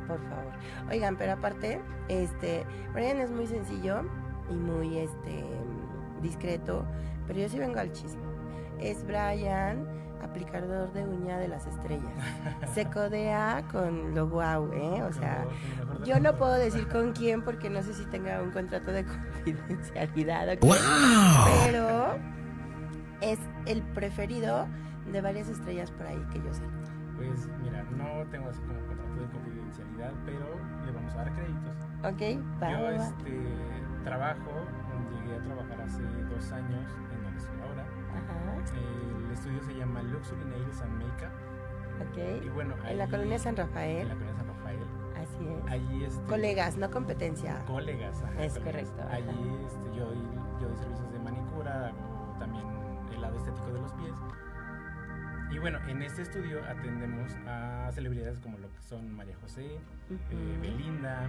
[0.07, 0.53] Por favor.
[0.91, 4.03] Oigan, pero aparte, este, Brian es muy sencillo
[4.51, 5.45] y muy este
[6.23, 6.85] discreto,
[7.27, 8.23] pero yo sí vengo al chisme.
[8.79, 9.87] Es Brian,
[10.23, 12.13] aplicador de uña de las estrellas.
[12.75, 15.03] Se codea con lo guau, ¿eh?
[15.03, 15.47] O sea,
[16.05, 19.05] yo no puedo decir con quién porque no sé si tenga un contrato de
[19.45, 20.79] confidencialidad o qué, ¡Guau!
[21.65, 22.19] pero
[23.21, 24.67] es el preferido
[25.11, 26.63] de varias estrellas por ahí que yo sé.
[27.17, 30.47] Pues mira, no tengo así como contrato de confidencialidad, pero
[30.85, 31.77] le vamos a dar créditos.
[32.05, 32.63] ¿Ok?
[32.63, 33.43] Va, Yo este,
[34.05, 34.51] trabajo,
[35.25, 37.83] llegué a trabajar hace dos años en donde estoy ahora.
[38.17, 41.33] Ajá, El estudio se llama Luxury Nails and Makeup.
[42.43, 42.55] Y ok.
[42.55, 44.79] bueno, En la ahí- colonia San En la Rafael, colonia San Rafael.
[45.17, 45.73] así es.
[45.73, 47.65] Allí este, Colegas, no competencia.
[47.67, 48.91] Colegas, ajá, Es colegas.
[48.91, 49.67] correcto, Allí ajá.
[49.67, 50.13] este, yo,
[50.61, 52.67] yo doy servicios de manicura, hago también
[53.15, 54.15] el lado estético de los pies.
[55.51, 59.77] Y bueno, en este estudio atendemos a celebridades como lo que son María José,
[60.11, 60.59] eh.
[60.61, 61.23] Belinda,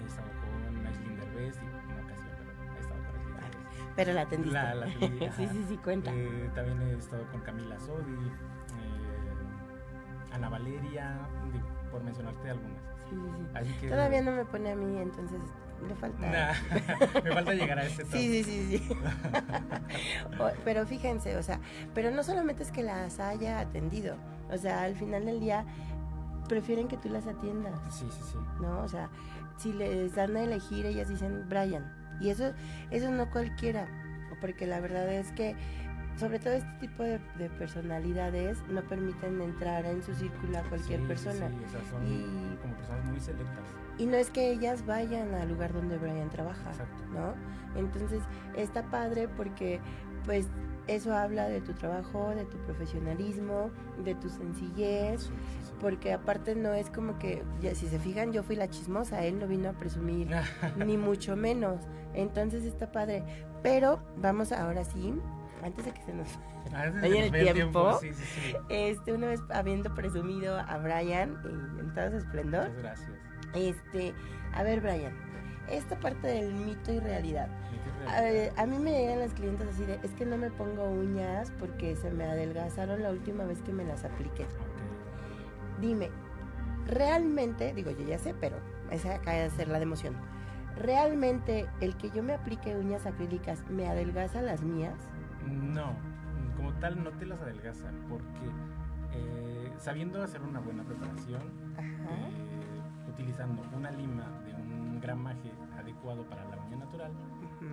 [0.00, 3.92] he estado con Aislinn Derbez y una ocasión, pero he estado con Aislinn Derbez.
[3.96, 4.54] Pero la atendiste.
[4.54, 6.12] La, la atendí, sí, sí, sí, cuenta.
[6.14, 11.18] Eh, también he estado con Camila Sodi, eh, Ana Valeria,
[11.90, 12.82] por mencionarte algunas.
[13.10, 13.46] Sí, sí, sí.
[13.54, 15.40] Así que Todavía no me pone a mí, entonces
[15.86, 16.26] le falta.
[16.26, 18.12] Nah, me falta llegar a ese top.
[18.12, 18.94] Sí, sí, sí, sí.
[20.40, 21.60] O- pero fíjense, o sea,
[21.94, 24.16] pero no solamente es que las haya atendido,
[24.50, 25.64] o sea, al final del día
[26.48, 28.38] prefieren que tú las atiendas, Sí, sí, sí.
[28.60, 28.80] ¿no?
[28.80, 29.10] O sea,
[29.58, 31.92] si les dan a elegir, ellas dicen Brian.
[32.20, 32.52] Y eso,
[32.90, 33.86] eso no cualquiera,
[34.40, 35.54] porque la verdad es que,
[36.16, 41.00] sobre todo este tipo de, de personalidades, no permiten entrar en su círculo a cualquier
[41.00, 41.48] Sí, persona.
[41.48, 43.64] sí, o sea, son Y- como personas muy selectas.
[43.98, 47.02] Y no es que ellas vayan al lugar donde Brian trabaja, Exacto.
[47.12, 47.34] ¿no?
[47.78, 48.22] Entonces
[48.56, 49.80] está padre porque
[50.24, 50.46] pues
[50.86, 53.70] eso habla de tu trabajo, de tu profesionalismo,
[54.04, 55.72] de tu sencillez, Sí, sí, sí.
[55.80, 59.38] porque aparte no es como que, ya si se fijan, yo fui la chismosa, él
[59.38, 60.30] no vino a presumir,
[60.76, 61.80] ni mucho menos.
[62.14, 63.22] Entonces está padre.
[63.62, 65.12] Pero vamos ahora sí,
[65.62, 66.28] antes de que se nos
[67.02, 68.56] vaya el tiempo, Sí, sí, sí.
[68.68, 73.10] este, una vez habiendo presumido a Brian y en todo su esplendor, Muchas gracias.
[73.54, 74.14] Este,
[74.52, 75.12] a ver, Brian,
[75.70, 77.48] esta parte del mito y realidad.
[78.56, 81.94] A, mí me llegan las clientes así de, es que no me pongo uñas porque
[81.94, 84.46] se me adelgazaron la última vez que me las apliqué.
[85.80, 86.10] Dime,
[86.86, 88.56] realmente, digo, yo ya sé, pero
[88.90, 90.16] esa acaba de ser la de emoción.
[90.76, 94.94] ¿Realmente el que yo me aplique uñas acrílicas me adelgaza las mías?
[95.46, 95.92] No,
[96.56, 98.46] como tal no te las adelgaza porque
[99.12, 101.42] eh, sabiendo hacer una buena preparación,
[101.76, 102.28] Ajá.
[102.28, 102.47] eh,
[103.18, 107.12] utilizando una lima de un gramaje adecuado, para la uña natural,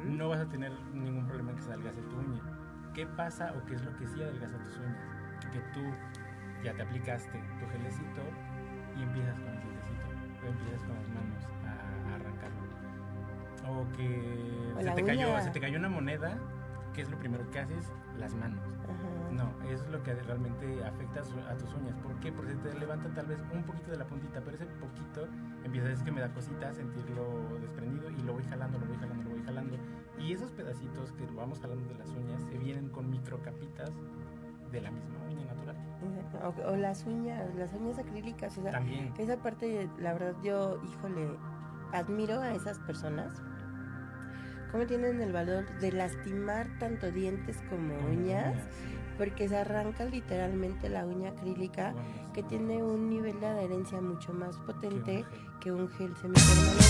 [0.05, 2.41] no vas a tener ningún problema en que se adelgace tu uña.
[2.95, 4.97] ¿Qué pasa o qué es lo que sí adelgaza tus uñas?
[5.53, 5.81] Que tú
[6.63, 8.21] ya te aplicaste tu gelecito
[8.97, 10.05] y empiezas con el dientecito,
[10.43, 12.65] o empiezas con las manos a, a arrancarlo.
[13.69, 16.39] O que O se te, cayó, se te cayó una moneda,
[16.95, 17.91] ¿qué es lo primero que haces?
[18.17, 18.63] Las manos.
[19.31, 21.95] No, eso es lo que realmente afecta a, tus uñas.
[21.97, 22.31] ¿Por qué?
[22.31, 25.27] Porque te levanta tal vez un poquito de la puntita, pero ese poquito
[25.63, 28.95] empieza a decir que me da cosita sentirlo desprendido y lo voy jalando, lo voy
[28.95, 29.77] jalando, lo voy jalando.
[30.17, 33.91] Y esos pedacitos que vamos jalando de las uñas se vienen con microcapitas
[34.71, 35.75] de la misma uña natural.
[36.43, 39.13] O, o las uñas, las uñas acrílicas, o sea, También.
[39.17, 41.37] esa parte, la verdad, yo, híjole,
[41.91, 43.43] admiro a esas personas.
[44.71, 48.55] Cómo tienen el valor de lastimar tanto dientes como uñas,
[49.17, 51.93] porque se arranca literalmente la uña acrílica,
[52.33, 55.23] que tiene un nivel de adherencia mucho más potente
[55.61, 56.83] que un gel semipermanente.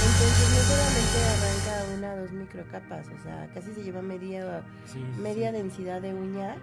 [0.00, 5.04] Entonces no solamente arranca una o dos microcapas, o sea, casi se lleva media, Sí,
[5.20, 5.56] media sí.
[5.56, 6.56] densidad de uña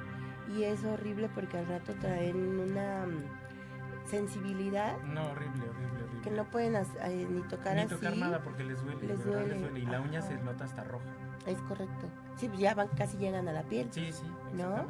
[0.56, 6.05] y es horrible porque al rato traen una mm, sensibilidad No, horrible, horrible.
[6.26, 7.96] Que no pueden eh, ni tocar Ni así.
[7.96, 9.48] tocar nada porque les duele, Les duele.
[9.48, 9.80] les duele.
[9.80, 11.06] Y la uña se nota hasta roja.
[11.46, 12.08] Es correcto.
[12.36, 13.88] Sí, ya van, casi llegan a la piel.
[13.92, 14.24] Sí, sí,
[14.58, 14.86] ¿No?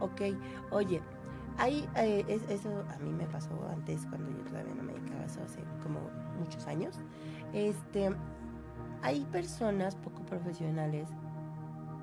[0.00, 0.20] Ok,
[0.70, 1.00] oye,
[1.56, 5.22] hay, eh, es- eso a mí me pasó antes cuando yo todavía no me dedicaba
[5.22, 6.00] a eso, hace como
[6.38, 6.98] muchos años.
[7.52, 8.10] Este,
[9.02, 11.08] hay personas poco profesionales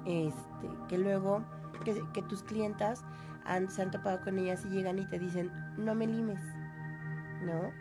[0.06, 1.44] este, que luego,
[1.84, 3.04] que, que tus clientas
[3.46, 6.40] han, se han topado con ellas y llegan y te dicen, no me limes,
[7.44, 7.72] ¿no?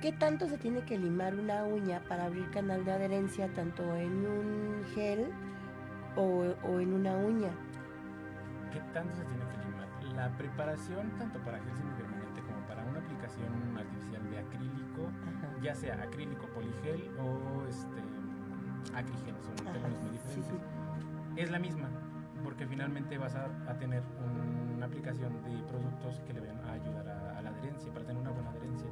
[0.00, 4.26] ¿Qué tanto se tiene que limar una uña para abrir canal de adherencia tanto en
[4.26, 5.30] un gel
[6.16, 7.50] o, o en una uña?
[8.72, 10.14] ¿Qué tanto se tiene que limar?
[10.14, 15.02] La preparación, tanto para gel semipermanente como para una aplicación artificial de acrílico,
[15.62, 18.00] ya sea acrílico poligel o este
[18.94, 20.52] acrigel, son términos muy diferentes,
[21.36, 21.88] es la misma,
[22.42, 26.72] porque finalmente vas a, a tener un- una aplicación de productos que le van a
[26.72, 28.88] ayudar a, a la adherencia, para tener una buena adherencia,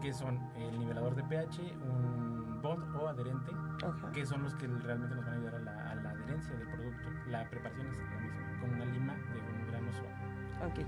[0.00, 3.52] que son el nivelador de pH, un bond o adherente,
[4.12, 6.68] que son los que realmente nos van a ayudar a la, a la adherencia del
[6.68, 7.08] producto.
[7.28, 10.14] La preparación es la misma, con una lima de un grano suave.
[10.66, 10.86] Ok.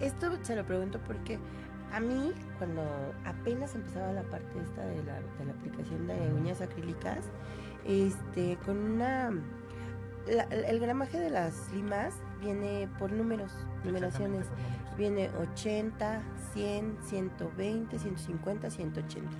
[0.00, 1.38] Esto se lo pregunto porque
[1.92, 2.82] a mí, cuando
[3.24, 7.28] apenas empezaba la parte esta de la, de la aplicación de uñas acrílicas,
[7.84, 9.30] este, con una...
[10.26, 13.52] la- el gramaje de las limas viene por números,
[13.84, 14.46] numeraciones.
[15.00, 16.20] Viene 80,
[16.52, 19.30] 100, 120, 150, 180.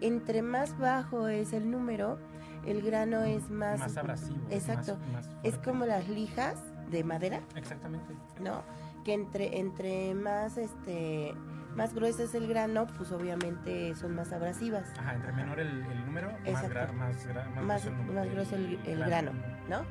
[0.00, 2.18] Entre más bajo es el número,
[2.64, 3.78] el grano es más...
[3.78, 4.96] Más abrasivo, Exacto.
[5.12, 6.56] más- más es como las lijas
[6.90, 7.42] de madera.
[7.56, 8.14] Exactamente.
[8.40, 8.62] ¿no?
[9.04, 11.34] Que entre, entre más este
[11.74, 14.88] más grueso es el grano, pues obviamente son más abrasivas.
[14.98, 18.14] Ajá, entre menor el, el número, más, gra- más, gra- más, Más, grueso el, número-
[18.14, 19.32] más grueso el, el grano,
[19.68, 19.82] ¿no?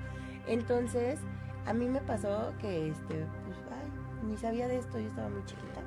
[0.47, 1.19] Entonces,
[1.67, 3.27] a mí me pasó que, este,
[4.25, 5.81] ni sabía de esto, yo estaba muy chiquita.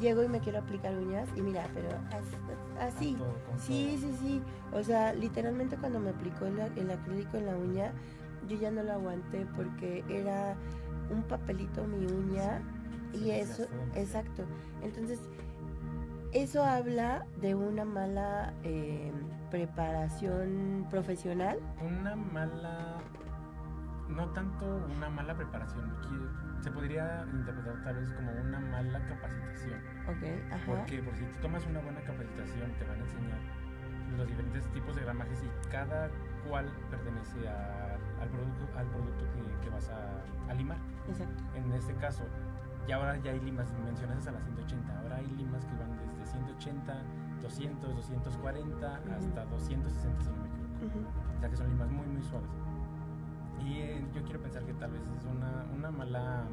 [0.00, 3.16] Llego y me quiero aplicar uñas y mira, pero as- así,
[3.58, 4.42] sí, sí, sí.
[4.72, 7.92] O sea, literalmente cuando me aplicó el, el acrílico en la uña,
[8.48, 10.56] yo ya no lo aguanté porque era
[11.10, 12.60] un papelito mi uña
[13.12, 14.42] y eso, exacto.
[14.82, 15.20] Entonces,
[16.32, 19.12] eso habla de una mala eh,
[19.52, 21.58] preparación profesional.
[21.80, 22.96] Una mala,
[24.08, 25.92] no tanto una mala preparación,
[26.64, 29.78] se podría interpretar tal vez como una mala capacitación.
[30.08, 30.64] Ok, ajá.
[30.66, 33.38] Porque por si tú tomas una buena capacitación te van a enseñar
[34.16, 36.08] los diferentes tipos de gramajes y cada
[36.48, 40.78] cual pertenece a- al producto, al producto que, que vas a, a limar.
[41.08, 41.42] Exacto.
[41.54, 42.24] En este caso,
[42.88, 46.24] ya ahora ya hay limas, mencionaste a las 180, ahora hay limas que van desde
[46.32, 46.96] 180,
[47.42, 51.10] 200, 240 hasta 260 si no me equivoco.
[51.36, 52.48] O sea que son limas muy muy suaves.
[53.60, 56.44] Y eh, yo quiero pensar que tal vez es una, una mala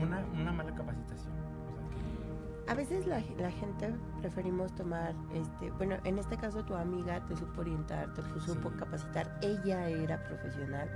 [0.00, 1.32] una, una mala capacitación.
[1.32, 6.64] O sea que A veces la, la gente preferimos tomar, este, bueno, en este caso
[6.64, 10.88] tu amiga te supo orientar, te supo capacitar, ella era profesional,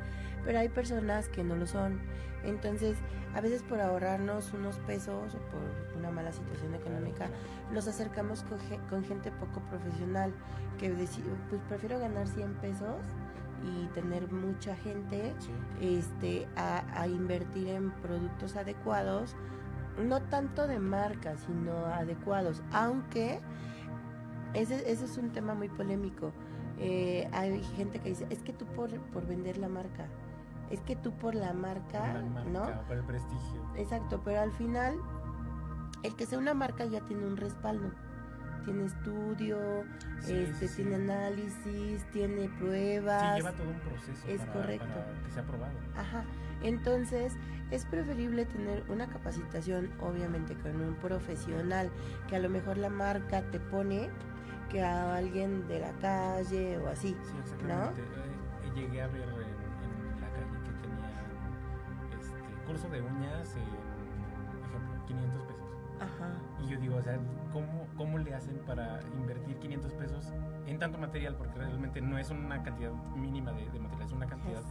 [0.45, 1.99] pero hay personas que no lo son.
[2.45, 2.99] Entonces,
[3.35, 7.29] a veces por ahorrarnos unos pesos o por una mala situación económica,
[7.73, 10.33] nos acercamos con, con gente poco profesional,
[10.79, 12.97] que deci- pues prefiero ganar 100 pesos
[13.65, 15.35] y tener mucha gente
[15.81, 19.35] este, a, a invertir en productos adecuados
[19.99, 23.41] no tanto de marca, sino adecuados, aunque
[24.55, 26.33] ese, ese es un tema muy polémico.
[26.79, 30.07] Eh, hay gente que dice, es que tú por, por vender la marca,
[30.71, 32.87] es que tú por la marca, la marca, ¿no?
[32.87, 33.63] por el prestigio.
[33.77, 34.97] Exacto, pero al final,
[36.03, 37.91] el que sea una marca ya tiene un respaldo.
[38.65, 39.85] Tiene estudio,
[40.21, 43.37] Sí, este, sí, tiene análisis, tiene pruebas.
[43.37, 44.87] Sí, lleva todo un proceso Es para, correcto.
[44.87, 45.75] para que sea aprobado.
[45.97, 46.25] Ajá.
[46.63, 47.35] Entonces,
[47.71, 51.91] es preferible tener una capacitación, obviamente, con un profesional,
[52.29, 54.09] que a lo mejor la marca te pone,
[54.71, 57.17] que a alguien de la calle o así.
[57.23, 57.41] Sí, ¿No?
[57.41, 58.01] exactamente.
[58.03, 63.63] Eh, llegué a ver en, en la calle que tenían este, curso de uñas en,
[64.65, 65.61] ejemplo, 500 pesos.
[66.01, 66.33] Ajá.
[66.65, 67.19] Y yo digo, o sea,
[67.53, 70.33] ¿cómo, ¿cómo le hacen para invertir 500 pesos
[70.67, 71.37] en tanto material?
[71.37, 74.63] Porque realmente no es una cantidad mínima de, de material, es una cantidad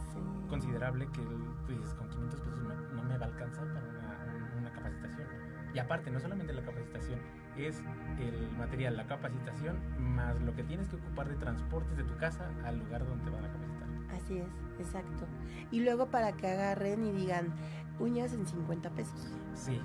[0.48, 1.22] considerable que
[1.66, 5.26] pues, con 500 pesos no, no me va a alcanzar para una, un- una capacitación.
[5.74, 7.18] Y aparte, no solamente la capacitación,
[7.56, 7.82] es
[8.18, 12.48] el material, la capacitación, más lo que tienes que ocupar de transportes de tu casa
[12.64, 13.88] al lugar donde te van a capacitar.
[14.14, 14.46] Así es,
[14.78, 15.26] exacto.
[15.72, 17.52] Y luego para que agarren y digan
[17.98, 19.32] uñas en 50 pesos.
[19.54, 19.80] Sí,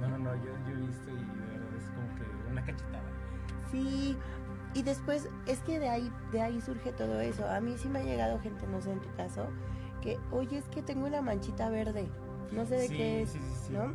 [0.00, 1.22] no, no, no, no, yo, yo he visto y
[2.54, 3.02] una cachetada.
[3.70, 4.16] Sí,
[4.74, 7.48] y después es que de ahí, de ahí surge todo eso.
[7.48, 9.48] A mí sí me ha llegado gente, no sé en tu caso,
[10.00, 12.08] que, oye, es que tengo una manchita verde,
[12.52, 13.72] no sé de Sí, qué es, sí, sí, sí.
[13.72, 13.92] ¿no?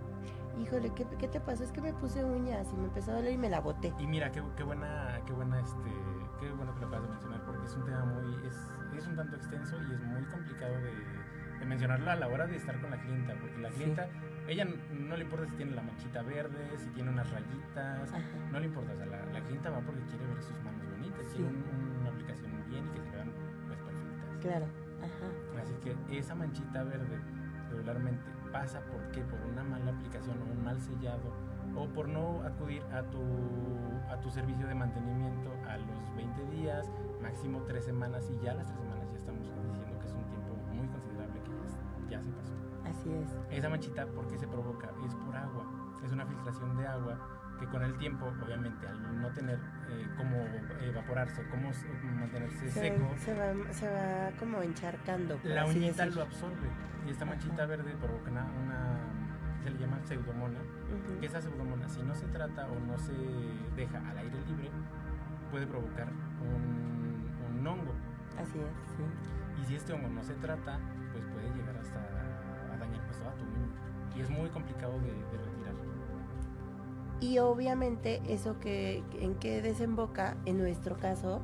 [0.61, 1.63] Híjole, ¿qué, ¿qué te pasó?
[1.63, 3.93] Es que me puse uñas y me empezó a doler y me la boté.
[3.97, 5.89] Y mira, qué, qué buena, qué buena, este,
[6.39, 8.57] qué bueno que lo acabas de mencionar, porque es un tema muy, es,
[8.97, 10.91] es un tanto extenso y es muy complicado de,
[11.59, 14.09] de mencionarlo a la hora de estar con la clienta, porque la clienta,
[14.49, 18.11] ella no le importa si tiene la manchita verde, si tiene unas rayitas,
[18.51, 21.25] no le importa, o sea, la, la clienta va porque quiere ver sus manos bonitas,
[21.27, 21.37] Sí.
[21.37, 23.31] quiere un- una aplicación bien y que se vean
[23.67, 24.41] pues perfectas.
[24.41, 24.65] Claro,
[24.99, 25.61] ajá.
[25.61, 27.19] Así que esa manchita verde
[27.71, 29.21] regularmente pasa por qué?
[29.21, 31.31] Por una mala aplicación o un mal sellado
[31.75, 33.21] o por no acudir a tu,
[34.09, 36.89] a tu servicio de mantenimiento a los 20 días,
[37.21, 40.55] máximo 3 semanas y ya las 3 semanas ya estamos diciendo que es un tiempo
[40.73, 41.51] muy considerable que
[42.09, 42.48] ya, ya se pasó.
[42.99, 43.57] Así es.
[43.57, 44.89] Esa manchita, ¿por qué se provoca?
[45.05, 45.65] Es por agua.
[46.03, 47.17] Es una filtración de agua
[47.59, 50.37] que con el tiempo, obviamente, al no tener eh, cómo
[50.81, 51.71] evaporarse, cómo
[52.19, 55.37] mantenerse Se, seco, se va, se va como encharcando.
[55.43, 56.15] la así uñita decir.
[56.17, 56.69] lo absorbe
[57.05, 58.99] y esta manchita verde provoca una, una-
[59.61, 61.19] se le llama pseudomona Ujú.
[61.19, 63.11] que esa pseudomona si no se trata o no se
[63.75, 64.71] deja al aire libre
[65.51, 67.93] puede provocar un, un hongo
[68.39, 69.61] Así es, sí.
[69.61, 70.79] y si este hongo no se trata
[74.15, 75.73] y es muy complicado de, de retirar
[77.21, 81.41] Y obviamente eso que en qué desemboca, en nuestro caso,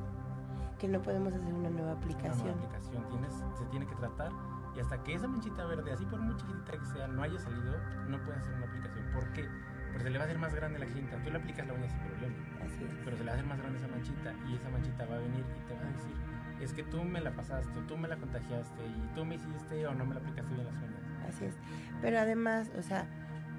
[0.78, 2.46] que no podemos hacer una nueva una aplicación.
[2.48, 4.30] nueva aplicación tienes, se tiene que tratar
[4.76, 7.72] y hasta que esa manchita verde, así por muy chiquitita que sea, no haya salido,
[8.08, 9.06] no puedes hacer una aplicación.
[9.14, 9.48] ¿Por qué?
[9.90, 11.16] Porque se le va a hacer más grande la clienta.
[11.22, 12.36] Tú le aplicas la uña sin problema.
[12.62, 12.92] Así es.
[13.02, 15.18] Pero se le va a hacer más grande esa manchita y esa manchita va a
[15.18, 16.12] venir y te va a decir,
[16.60, 19.94] es que tú me la pasaste, tú me la contagiaste y tú me hiciste o
[19.94, 21.05] no me la aplicaste bien las uñas.
[21.28, 21.54] Así es.
[22.00, 23.06] Pero además, o sea,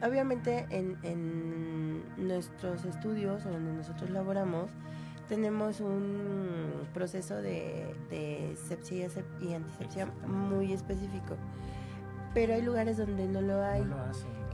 [0.01, 4.71] obviamente en, en nuestros estudios, o donde nosotros laboramos,
[5.27, 9.09] tenemos un proceso de, de sepsia
[9.41, 11.35] y antisepsia muy específico.
[12.33, 13.83] Pero hay lugares donde no lo hay.
[13.83, 14.03] No lo.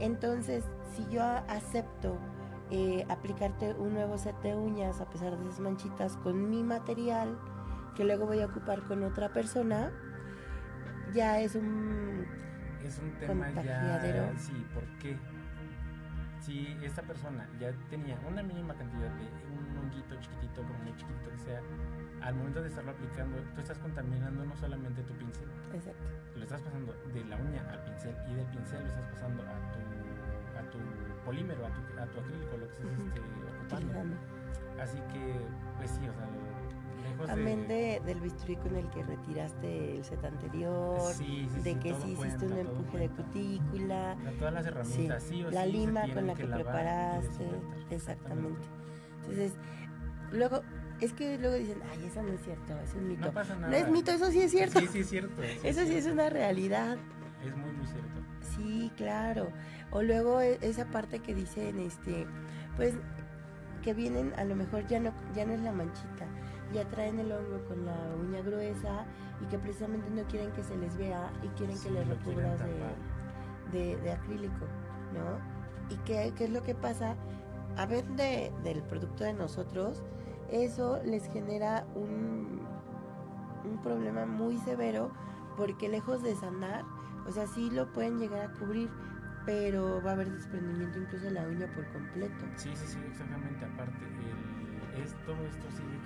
[0.00, 0.64] Entonces,
[0.96, 2.18] si yo acepto
[2.70, 7.38] eh, aplicarte un nuevo set de uñas a pesar de esas manchitas con mi material,
[7.94, 9.92] que luego voy a ocupar con otra persona,
[11.12, 12.26] ya es un
[12.84, 15.16] Es un tema ya, sí, ¿por qué?
[16.40, 21.30] Si esta persona ya tenía una mínima cantidad de un honguito chiquitito, por muy chiquitito
[21.30, 21.60] que sea,
[22.20, 26.04] al momento de estarlo aplicando, tú estás contaminando no solamente tu pincel, Exacto.
[26.36, 29.72] lo estás pasando de la uña al pincel y del pincel lo estás pasando a
[29.72, 29.80] tu,
[30.58, 30.78] a tu
[31.24, 33.76] polímero, a tu, a tu acrílico, lo que estés este, ocupando.
[33.76, 34.16] Utilizando.
[34.78, 35.40] Así que,
[35.78, 36.28] pues sí, o sea,
[37.14, 37.74] lejos Amén de...
[37.74, 41.94] de, del bisturí con el que retiraste el set anterior, Sí, sí, de sí, que
[41.94, 46.02] sí hiciste cuenta, un empuje de cutícula, sea, todas las herramientas, sí, o la lima
[46.12, 47.48] con la que preparaste,
[47.90, 48.66] exactamente.
[49.20, 49.52] Entonces,
[50.32, 50.60] luego,
[51.00, 53.26] es que luego dicen, ay, eso no es cierto, es un mito.
[53.26, 53.68] No pasa nada.
[53.68, 54.80] No es mito, eso sí es cierto.
[54.80, 55.42] Sí, sí es cierto.
[55.42, 56.12] sí Eso sí es cierto.
[56.12, 56.96] una realidad.
[57.44, 58.20] Es muy, muy cierto.
[58.56, 59.48] Sí, claro.
[59.90, 62.26] O luego e- esa parte que dicen, este,
[62.76, 62.94] pues,
[63.82, 66.26] que vienen, a lo mejor ya no, ya no es la manchita,
[66.72, 69.04] ya traen el hongo con la uña gruesa
[69.40, 72.58] y que precisamente no quieren que se les vea y quieren Sí, que les recubras
[72.60, 74.66] de, de, de acrílico,
[75.12, 75.38] ¿no?
[75.94, 77.16] ¿Y qué, qué es lo que pasa?
[77.76, 80.02] A ver de, del producto de nosotros,
[80.50, 82.60] eso les genera un,
[83.64, 85.10] un problema muy severo
[85.56, 86.84] porque lejos de sanar,
[87.26, 88.90] o sea, sí lo pueden llegar a cubrir,
[89.46, 92.44] pero va a haber desprendimiento incluso de la uña por completo.
[92.56, 93.64] Sí, sí, sí, exactamente.
[93.64, 96.03] Aparte, el, es, todo esto sigue.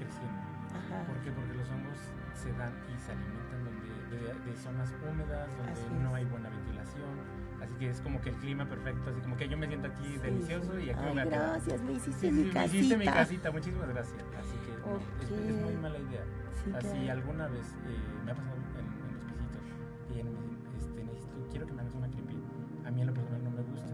[0.89, 1.05] Ajá.
[1.05, 1.31] ¿Por qué?
[1.33, 1.99] Porque los hongos
[2.35, 7.39] se dan y se alimentan donde, de, de zonas húmedas, donde no hay buena ventilación,
[7.63, 10.17] Así que es como que el clima perfecto, así como que yo me siento aquí
[10.19, 11.51] delicioso y aquí me Ay, quedar.
[11.51, 13.25] gracias, me hiciste Sí, mi sí, Me hiciste mi casita.
[13.25, 14.25] casita, muchísimas gracias.
[14.39, 16.23] Así que no, es- es, muy mala idea.
[16.65, 17.13] Sí, Así claro.
[17.21, 19.63] alguna vez eh, me ha pasado en, en los pisitos
[20.09, 22.39] y me dicen, este, necesito, quiero que me hagas una creepy.
[22.87, 23.91] A mí en lo personal no me gusta.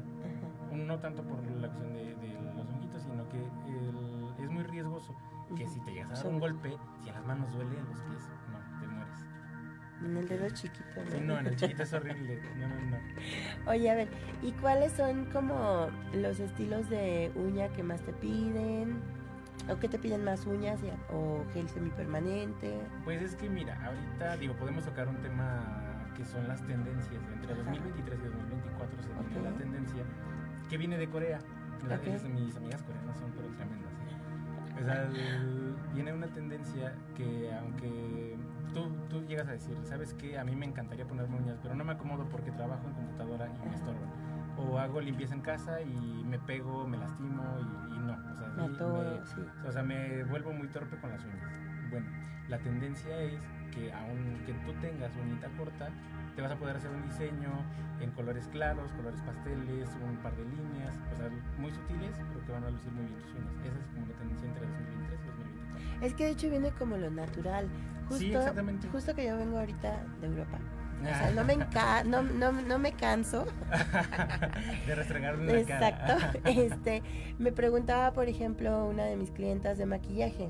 [0.75, 5.17] No tanto por la cuestión de, de los honguitos, sino que el- es muy riesgoso
[5.55, 8.01] que si te llegas a dar un golpe, si en las manos duele, en los
[8.01, 9.21] pies, no, te mueres.
[10.05, 12.41] En el dedo chiquito, Sí, no, en el chiquito es horrible.
[12.59, 12.97] No, no, no.
[13.71, 14.09] Oye, a ver,
[14.43, 19.01] ¿y cuáles son como los estilos de uña que más te piden?
[19.71, 20.79] ¿O qué te piden más uñas
[21.11, 22.79] o gel semipermanente?
[23.05, 27.23] Pues es que mira, ahorita digo, podemos tocar un tema que son las tendencias.
[27.33, 30.03] Entre 2023 y 2024 se viene la tendencia
[30.69, 31.39] que viene de Corea.
[31.89, 32.07] La- Ok.
[32.09, 33.94] esas- mis amigas coreanas son pero tremendas.
[34.81, 38.37] O sea, el- viene una tendencia que aunque
[38.73, 40.39] tú, tú llegas a decir, ¿sabes qué?
[40.39, 43.69] A mí me encantaría ponerme uñas, pero no me acomodo porque trabajo en computadora y
[43.69, 44.09] me estorban.
[44.57, 48.13] O hago limpieza en casa y me pego, me lastimo y, y no.
[48.13, 48.63] O sea, Me
[49.35, 49.41] sí.
[49.69, 51.53] o sea, me vuelvo muy torpe con las uñas.
[51.95, 52.09] Bueno,
[52.49, 53.41] la tendencia es
[53.73, 55.91] que aunque tú tengas uñita corta,
[56.35, 57.51] te vas a poder hacer un diseño
[58.01, 62.51] en colores claros, colores pasteles, un par de líneas, o sea, muy sutiles, pero que
[62.51, 63.55] van a lucir muy bien tus uñas.
[63.65, 66.07] Esa es como la tendencia entre 2023 y 2024.
[66.07, 67.69] Es que de hecho viene como lo natural.
[68.09, 68.89] Justo, Sí, exactamente.
[68.89, 70.59] Justo que yo vengo ahorita de Europa.
[71.01, 71.57] O sea, no me,
[72.07, 73.47] no, no, no me canso.
[74.87, 75.89] De restregar una cara.
[75.89, 76.41] Exacto.
[76.45, 77.05] Este,
[77.39, 80.49] me preguntaba, por ejemplo, una de mis clientas de maquillaje.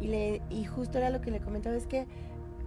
[0.00, 2.06] Y, le, y justo era lo que le comentaba, es que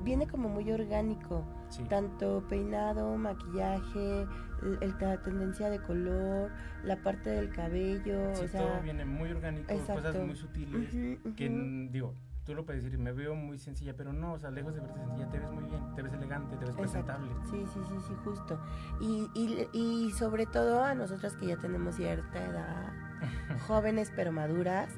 [0.03, 1.43] viene como muy orgánico.
[1.69, 1.83] Sí.
[1.83, 4.23] Tanto peinado, maquillaje,
[4.61, 6.51] el- el- la tendencia de color,
[6.83, 8.35] la parte del cabello.
[8.35, 10.25] Sí, o sea, todo viene muy orgánico, cosas exacto.
[10.25, 10.89] muy sutiles,
[11.37, 11.49] que
[11.91, 12.13] digo,
[12.43, 14.99] tú lo puedes decir, me veo muy sencilla, pero no, o sea, lejos de verte
[14.99, 16.81] sencilla, te ves muy bien, te ves elegante, te ves Exacto.
[16.81, 17.31] presentable.
[17.49, 18.59] Sí, sí, sí, sí, justo.
[18.99, 22.91] Y, y, y sobre todo a nosotras que ya tenemos cierta edad,
[23.67, 24.89] jóvenes pero maduras,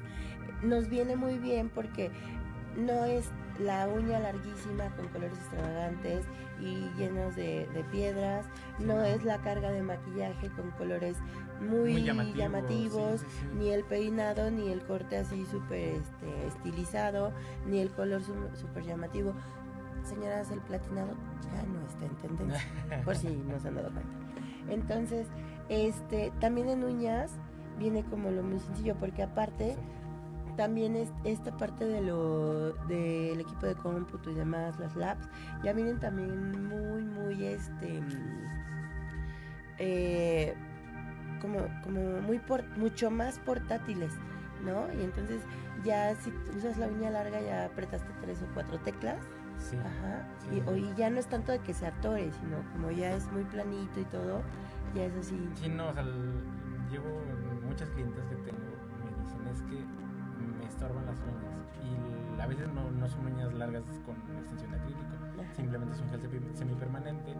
[0.62, 2.10] nos viene muy bien porque
[2.76, 6.26] no es la uña larguísima con colores extravagantes
[6.60, 8.46] y llenos de, de piedras,
[8.80, 11.16] no es la carga de maquillaje con colores
[11.60, 13.58] muy, Muy llamativos, llamativos, sí, sí, sí.
[13.58, 17.32] ni el peinado, ni el corte así súper este, estilizado,
[17.66, 19.34] ni el color súper llamativo.
[20.02, 22.60] Señoras, el platinado ya no está en tendencia,
[23.04, 24.12] por si no se han dado cuenta.
[24.68, 25.28] Entonces,
[25.68, 27.32] este, también en uñas
[27.78, 29.76] viene como lo muy sencillo, porque aparte
[30.56, 35.28] también es esta parte de lo del equipo de cómputo y demás, las labs,
[35.62, 38.00] ya vienen también muy, muy este
[39.78, 40.54] eh,
[41.40, 44.12] como, como muy por- mucho más portátiles,
[44.64, 44.86] ¿no?
[44.98, 45.40] Y entonces
[45.84, 49.18] ya si usas la uña larga ya apretaste tres o cuatro teclas.
[49.58, 49.76] Sí.
[49.76, 50.26] Ajá.
[50.48, 50.62] Sí.
[50.74, 53.44] Y, y ya no es tanto de que se atore, sino como ya es muy
[53.44, 54.42] planito y todo,
[54.94, 55.48] ya es así.
[55.54, 56.02] Sí, no, o sea,
[56.90, 57.22] llevo
[57.66, 58.58] muchas clientes que tengo,
[60.84, 65.02] estorban las uñas y a veces no, no son uñas largas con extensión de acrílico,
[65.56, 67.34] simplemente es un gel semi- semipermanente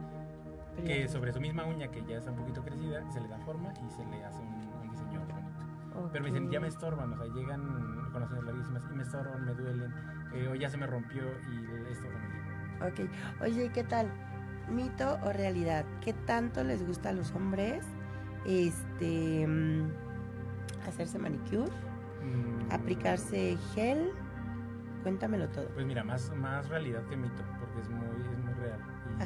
[0.74, 3.38] Pero que sobre su misma uña que ya está un poquito crecida se le da
[3.40, 4.48] forma y se le hace un,
[4.82, 6.10] un diseño bonito.
[6.12, 9.02] Pero me dicen, ya me estorban, o sea, llegan con las uñas larguísimas y me
[9.02, 9.94] estorban, me duelen,
[10.34, 13.08] eh, o ya se me rompió y esto no Ok.
[13.42, 14.08] Oye, ¿y ¿qué tal?
[14.70, 15.84] ¿Mito o realidad?
[16.00, 17.84] ¿Qué tanto les gusta a los hombres
[18.44, 19.88] este mm,
[20.88, 21.70] hacerse manicure?
[22.24, 22.53] Mm.
[22.70, 24.10] ¿Aplicarse gel?
[25.02, 25.66] Cuéntamelo todo.
[25.74, 28.78] Pues mira, más, más realidad que mito, porque es muy, es muy real.
[29.10, 29.22] Y,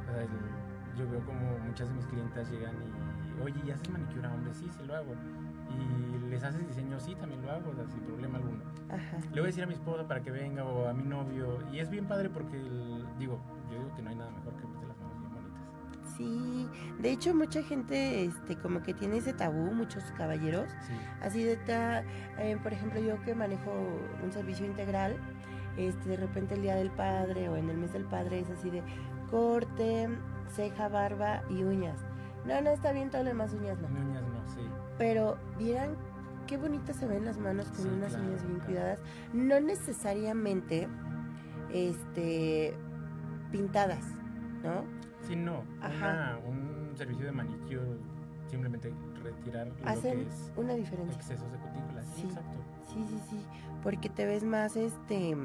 [0.00, 3.88] o sea, el- yo veo como muchas de mis clientas llegan y, oye, ¿y haces
[3.88, 4.56] manicure a hombres?
[4.56, 5.14] Sí, sí lo hago.
[5.70, 8.64] Y les haces diseño, sí, también lo hago, o sea, sin problema alguno.
[8.88, 9.18] Ajá.
[9.32, 11.58] Le voy a decir a mi esposa para que venga o a mi novio.
[11.70, 13.38] Y es bien padre porque, el- digo,
[13.70, 14.47] yo digo que no hay nada mejor
[16.18, 20.92] Sí, de hecho mucha gente este como que tiene ese tabú, muchos caballeros, Sí.
[21.22, 22.02] así de ta-
[22.38, 23.72] eh, por ejemplo yo que manejo
[24.22, 25.16] un servicio integral,
[25.76, 28.68] este de repente el día del padre o en el mes del padre es así
[28.68, 28.82] de
[29.30, 30.08] corte,
[30.54, 32.00] ceja, barba y uñas.
[32.44, 33.86] No, no está bien todo lo demás uñas no.
[33.88, 34.60] Uñas no, sí.
[34.98, 35.94] Pero vieran
[36.48, 38.66] qué bonitas se ven las manos con Sí, unas claro, uñas bien claro.
[38.66, 39.00] cuidadas,
[39.32, 40.88] no necesariamente
[41.72, 42.74] este
[43.52, 44.04] pintadas,
[44.64, 44.84] ¿no?
[45.28, 45.62] Sí, no.
[45.80, 46.38] Ajá.
[46.38, 47.80] Una, un servicio de manicure,
[48.48, 51.14] simplemente retirar lo Hacen que es una diferencia.
[51.16, 52.04] excesos de cutículas.
[52.14, 52.26] Sí, Sí.
[52.28, 52.58] exacto.
[52.92, 53.46] Sí, sí, sí,
[53.82, 55.36] porque te ves más, este,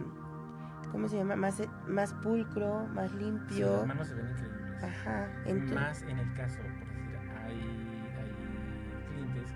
[0.92, 1.36] ¿cómo se llama?
[1.36, 3.78] Más, más pulcro, más Sí, limpio.
[3.78, 4.84] las manos se ven increíbles.
[4.84, 5.28] Ajá,
[5.76, 9.50] Más en el caso, por decir, hay, hay clientes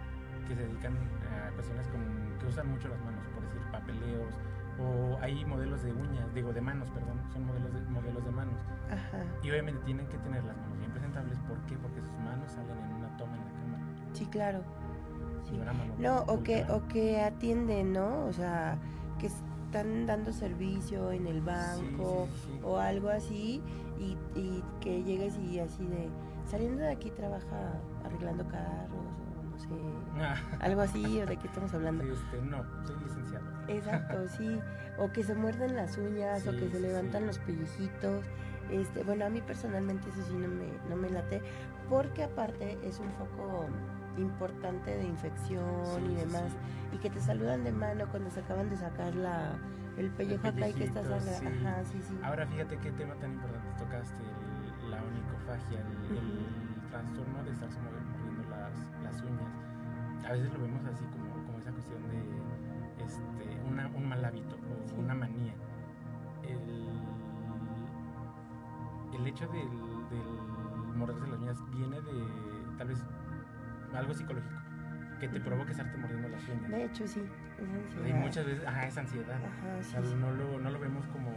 [0.47, 0.93] que se dedican
[1.32, 2.03] a cuestiones como
[2.39, 4.34] que usan mucho las manos, por decir, papeleos,
[4.80, 8.55] O hay modelos de uñas, digo de manos, perdón, son modelos de, modelos de manos.
[8.91, 9.23] Ajá.
[9.43, 11.39] Y obviamente tienen que tener las manos bien presentables.
[11.39, 11.75] ¿Por qué?
[11.78, 13.84] Porque sus manos salen en una toma en la cámara.
[14.13, 14.61] Sí, claro.
[15.65, 18.25] Mano No, o que, o que atienden, ¿no?
[18.25, 18.78] O sea,
[19.17, 22.59] que están dando servicio en el banco sí, sí.
[22.63, 23.61] o algo así
[23.97, 26.09] y, y que llegues y así de,
[26.45, 29.67] saliendo de aquí trabaja arreglando carros o no sé,
[30.19, 30.36] Ah.
[30.59, 32.03] algo así, o de qué estamos hablando.
[32.03, 33.45] Sí, este, no, soy licenciado.
[33.68, 34.59] Exacto, sí.
[34.97, 37.28] O que se muerden las uñas, o Sí, que se sí, levantan sí.
[37.28, 38.26] los pellejitos.
[38.72, 41.41] Este, bueno, a mí personalmente eso sí no me, no me late,
[41.89, 43.65] porque aparte es un foco
[44.18, 46.51] importante de infección y demás.
[46.91, 49.53] Y que te saludan de mano cuando se acaban de sacar la,
[49.97, 51.05] el pellejo acá y que estás.
[51.07, 51.84] Ajá.
[52.24, 57.78] Ahora fíjate qué tema tan importante tocaste, el- la onicofagia, el, el trastorno de movi-
[57.84, 60.26] mordiendo las, las uñas.
[60.28, 61.26] A veces lo vemos así como,
[63.68, 65.53] una, un mal hábito o una manía.
[66.43, 66.88] El,
[69.20, 69.70] el hecho del,
[70.09, 72.24] del morderse las uñas viene de
[72.78, 73.03] tal vez
[73.93, 74.55] algo psicológico
[75.20, 76.70] que te provoque estarte mordiendo las uñas.
[76.70, 77.22] De hecho, sí.
[77.57, 79.36] es Y muchas veces, ajá, es ansiedad.
[79.36, 80.15] Ajá, sí, sí.
[80.20, 81.32] no, lo, no lo vemos como,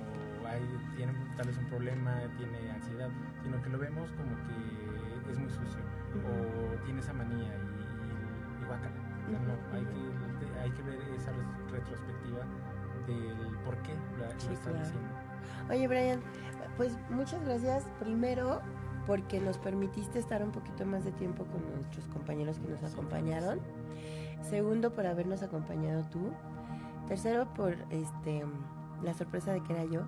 [0.47, 0.61] ay,
[0.97, 3.09] tiene tal vez un problema, tiene ansiedad,
[3.43, 5.81] sino que lo vemos como que es muy sucio
[6.27, 9.10] o tiene esa manía y, y guácala.
[9.39, 11.33] No, hay que, hay que ver esa
[11.71, 12.41] retrospectiva
[13.07, 14.81] del por qué lo, están claro.
[14.81, 15.09] haciendo.
[15.71, 16.21] Oye, Brian,
[16.77, 17.85] pues muchas gracias.
[17.99, 18.61] Primero,
[19.07, 23.61] porque nos permitiste estar un poquito más de tiempo con nuestros compañeros que nos acompañaron.
[24.43, 26.31] Segundo, por habernos acompañado tú.
[27.09, 28.45] Tercero, por este
[29.03, 30.03] la sorpresa de que era yo.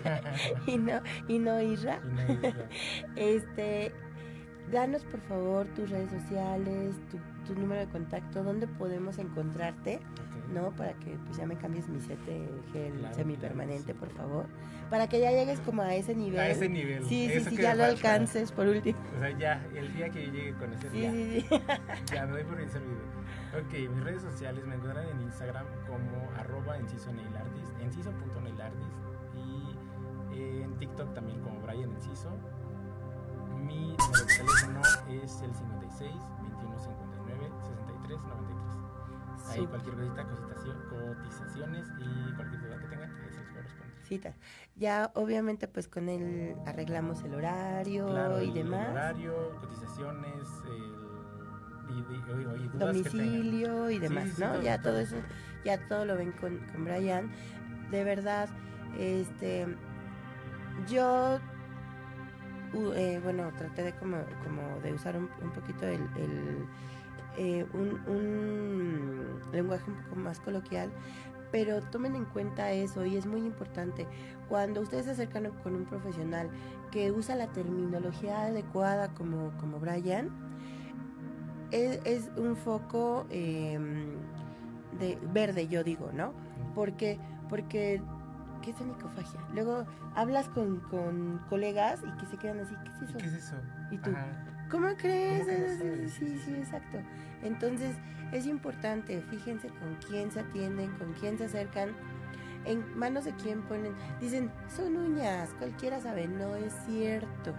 [0.66, 2.00] y no, y no Isra.
[2.02, 2.68] Y no Isra.
[3.16, 3.92] este,
[4.70, 10.00] danos por favor tus redes sociales, tu, tu número de contacto, dónde podemos encontrarte,
[10.52, 10.70] ¿no?
[10.72, 14.46] Para que pues ya me cambies mi set de gel Claro, semipermanente, por favor.
[14.90, 16.38] Para que ya llegues como a ese nivel.
[16.40, 17.86] A ese nivel, Sí, sí, sí, ya lo falta.
[18.14, 18.98] alcances por último.
[19.16, 21.60] O sea, ya, el día que yo llegue con ese Sí, día, sí, sí.
[22.14, 22.98] ya me doy por bien servido.
[23.58, 28.86] Ok, mis redes sociales me encuentran en Instagram como arroba enciso nailardis, enciso.nailardis
[30.36, 32.30] y en TikTok también como Brian Enciso.
[33.64, 36.43] Mi número de teléfono es el 56 21 59 63
[38.22, 39.50] 93.
[39.50, 40.26] Ahí cualquier cosita,
[40.88, 43.94] cotizaciones y cualquier duda que tengan, ahí se los puedo responder.
[44.04, 44.34] Cita.
[44.76, 48.90] Ya obviamente pues con él arreglamos el horario Claro, y el demás.
[48.90, 51.04] horario, cotizaciones, el,
[51.90, 54.52] y, y- y- que domicilio y demás, sí, sí, ¿no?
[54.54, 55.00] todo, ya todo todo.
[55.02, 55.16] eso,
[55.64, 57.30] ya todo lo ven con, con Brian.
[57.90, 58.48] De verdad,
[58.98, 59.66] este,
[60.88, 61.38] yo,
[62.72, 66.66] u- eh, bueno, traté de como, como de usar un, un poquito el, el,
[67.36, 70.90] eh, un, un lenguaje un poco más coloquial,
[71.50, 74.06] pero tomen en cuenta eso y es muy importante.
[74.48, 76.50] Cuando ustedes se acercan con un profesional
[76.90, 80.30] que usa la terminología adecuada como, como Brian,
[81.70, 83.78] es, es un foco eh,
[84.98, 86.32] de verde, yo digo, ¿no?
[86.74, 87.18] Porque,
[87.48, 88.02] porque,
[88.62, 89.40] ¿qué es onicofagia?
[89.52, 93.18] Luego hablas con, con colegas y que se quedan así, ¿qué es eso?
[93.18, 93.54] ¿Qué es eso?
[93.90, 94.10] ¿Y tú?
[94.10, 94.53] Ajá.
[94.70, 95.44] ¿Cómo crees?
[95.46, 96.98] ¿Cómo que no Sí, sí, exacto.
[97.42, 97.96] Entonces,
[98.32, 101.90] es importante, fíjense con quién se atienden, con quién se acercan,
[102.64, 103.92] en manos de quién ponen.
[104.20, 107.52] Dicen, son uñas, cualquiera sabe, no es cierto,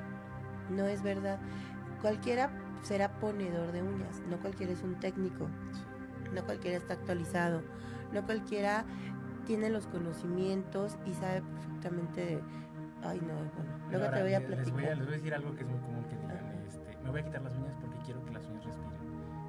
[0.71, 1.39] no es verdad.
[2.01, 2.49] Cualquiera
[2.81, 5.47] será ponedor de uñas, no cualquiera es un técnico,
[6.33, 7.61] no cualquiera está actualizado,
[8.11, 8.83] no cualquiera
[9.45, 12.41] tiene los conocimientos y sabe perfectamente de...
[13.03, 13.51] Ay, no, bueno,
[13.91, 14.97] luego Ahora, te voy a les- Les voy a, platicar.
[14.97, 15.94] les voy a decir algo que es muy común
[17.15, 18.91] voy a quitar las uñas porque quiero que las uñas respiren.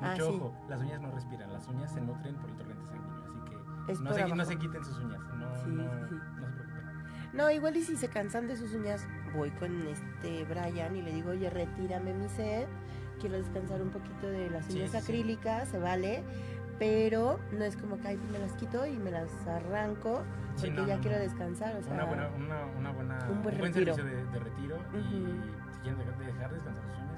[0.00, 0.36] Ah, Mucho sí.
[0.36, 4.02] ojo, las uñas no respiran, las uñas se nutren por el torrente sanguíneo, así que
[4.04, 6.14] no, se, no se quiten sus uñas, no, Sí, no, sí, sí.
[6.40, 6.86] no se preocupen.
[7.32, 9.04] No, igual y si se cansan de sus uñas,
[9.34, 12.68] voy con este Brian y le digo, oye, retírame mi set,
[13.18, 15.02] quiero descansar un poquito de las Sí, uñas sí, sí.
[15.02, 16.22] acrílicas, se vale,
[16.78, 20.22] pero no es como que ay, me las quito y me las arranco
[20.56, 21.22] Sí, porque no, ya no, quiero no.
[21.22, 23.94] descansar, o sea, una buena, una, una buena, un buen buen retiro.
[23.94, 25.32] servicio de, de retiro y Ujú.
[25.74, 27.15] si quieren dejar, dejar descansar sus uñas,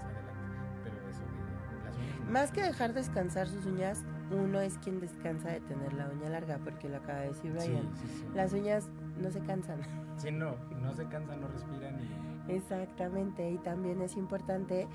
[2.31, 6.59] más que dejar descansar sus uñas, uno es quien descansa de tener la uña larga,
[6.63, 7.89] porque lo acaba de decir Brian.
[7.97, 8.27] sí, sí.
[8.35, 8.89] Las uñas
[9.21, 9.81] no se cansan.
[10.17, 14.89] Sí, no, no se cansan, no respiran y Exactamente, y también es importante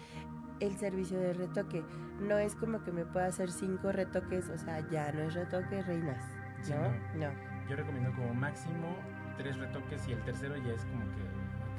[0.59, 1.83] el servicio de retoque.
[2.19, 5.81] No es como que me pueda hacer cinco retoques, o sea, ya no es retoque,
[5.83, 6.23] reinas.
[6.69, 7.19] ¿No?
[7.19, 7.27] no.
[7.27, 7.69] No.
[7.69, 8.95] yo recomiendo como máximo
[9.37, 11.21] tres retoques y el tercero ya es como que,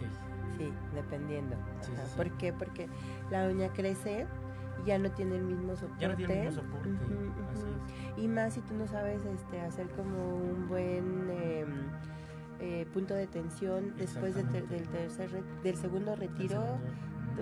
[0.07, 0.13] ok,
[0.57, 1.57] Sí, dependiendo.
[2.17, 2.53] ¿Por qué?
[2.53, 2.89] Porque
[3.31, 4.27] la uña crece
[4.87, 6.01] ya no tiene el mismo soporte.
[6.03, 6.91] Ya no tiene el mismo soporte,
[7.53, 11.65] así Y más si tú no sabes este, hacer como un buen eh,
[12.61, 15.31] eh, punto de tensión después de ter- del, tercer
[15.63, 16.63] del segundo retiro.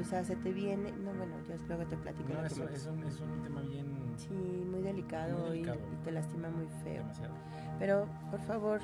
[0.01, 0.91] O sea, se te viene.
[0.93, 2.33] No, bueno, yo luego te platico.
[2.33, 4.33] No, es, es, un, es un tema bien Sí,
[4.71, 7.03] muy delicado, Muy y- te lastima muy feo.
[7.03, 7.35] demasiado.
[7.79, 8.81] Pero, por favor,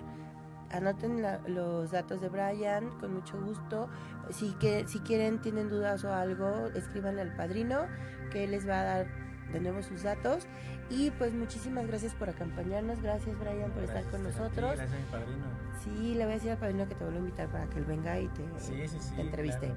[0.71, 3.89] anoten la- los datos de Brian con mucho gusto.
[4.31, 7.83] Si, que, si quieren, tienen dudas o algo, escríbanle al padrino,
[8.31, 9.07] que él les va a dar
[9.53, 10.47] de nuevo sus datos.
[10.91, 13.01] Y pues muchísimas gracias por acompañarnos.
[13.03, 14.77] Gracias, Brian, por estar Gracias con a ti, nosotros.
[14.77, 15.45] Gracias a mi padrino.
[15.85, 17.85] Sí, le voy a decir al padrino que te vuelvo a invitar para que él
[17.85, 19.14] venga y te, Sí, sí, sí.
[19.14, 19.66] te entreviste.
[19.69, 19.77] claro.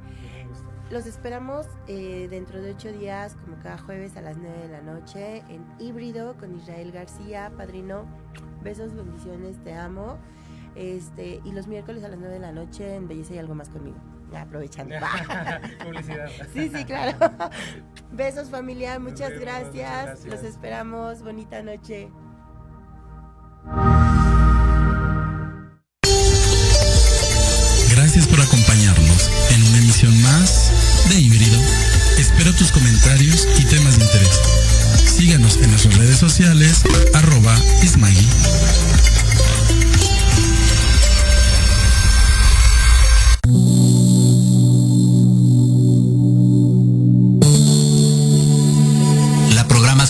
[0.90, 4.82] Los esperamos eh, dentro de ocho días, como cada jueves a las 9 de la
[4.82, 8.06] noche, en híbrido con Israel García, padrino.
[8.62, 10.18] Besos, bendiciones, te amo.
[10.76, 13.70] Este, y los miércoles a las 9 de la noche en Belleza y algo más
[13.70, 13.98] conmigo.
[14.32, 14.96] Ya, aprovechando.
[15.84, 16.30] Publicidad.
[16.54, 17.18] Sí, sí, claro.
[18.12, 20.06] Besos familia, muchas vemos, muchas gracias.
[20.06, 20.26] gracias.
[20.26, 21.22] Los esperamos.
[21.22, 22.10] Bonita noche.
[27.92, 30.72] Gracias por acompañarnos en una emisión más
[31.10, 31.60] de Híbrido.
[32.18, 34.42] Espero tus comentarios y temas de interés.
[34.98, 38.28] Síganos en nuestras redes sociales, arroba Ismagui.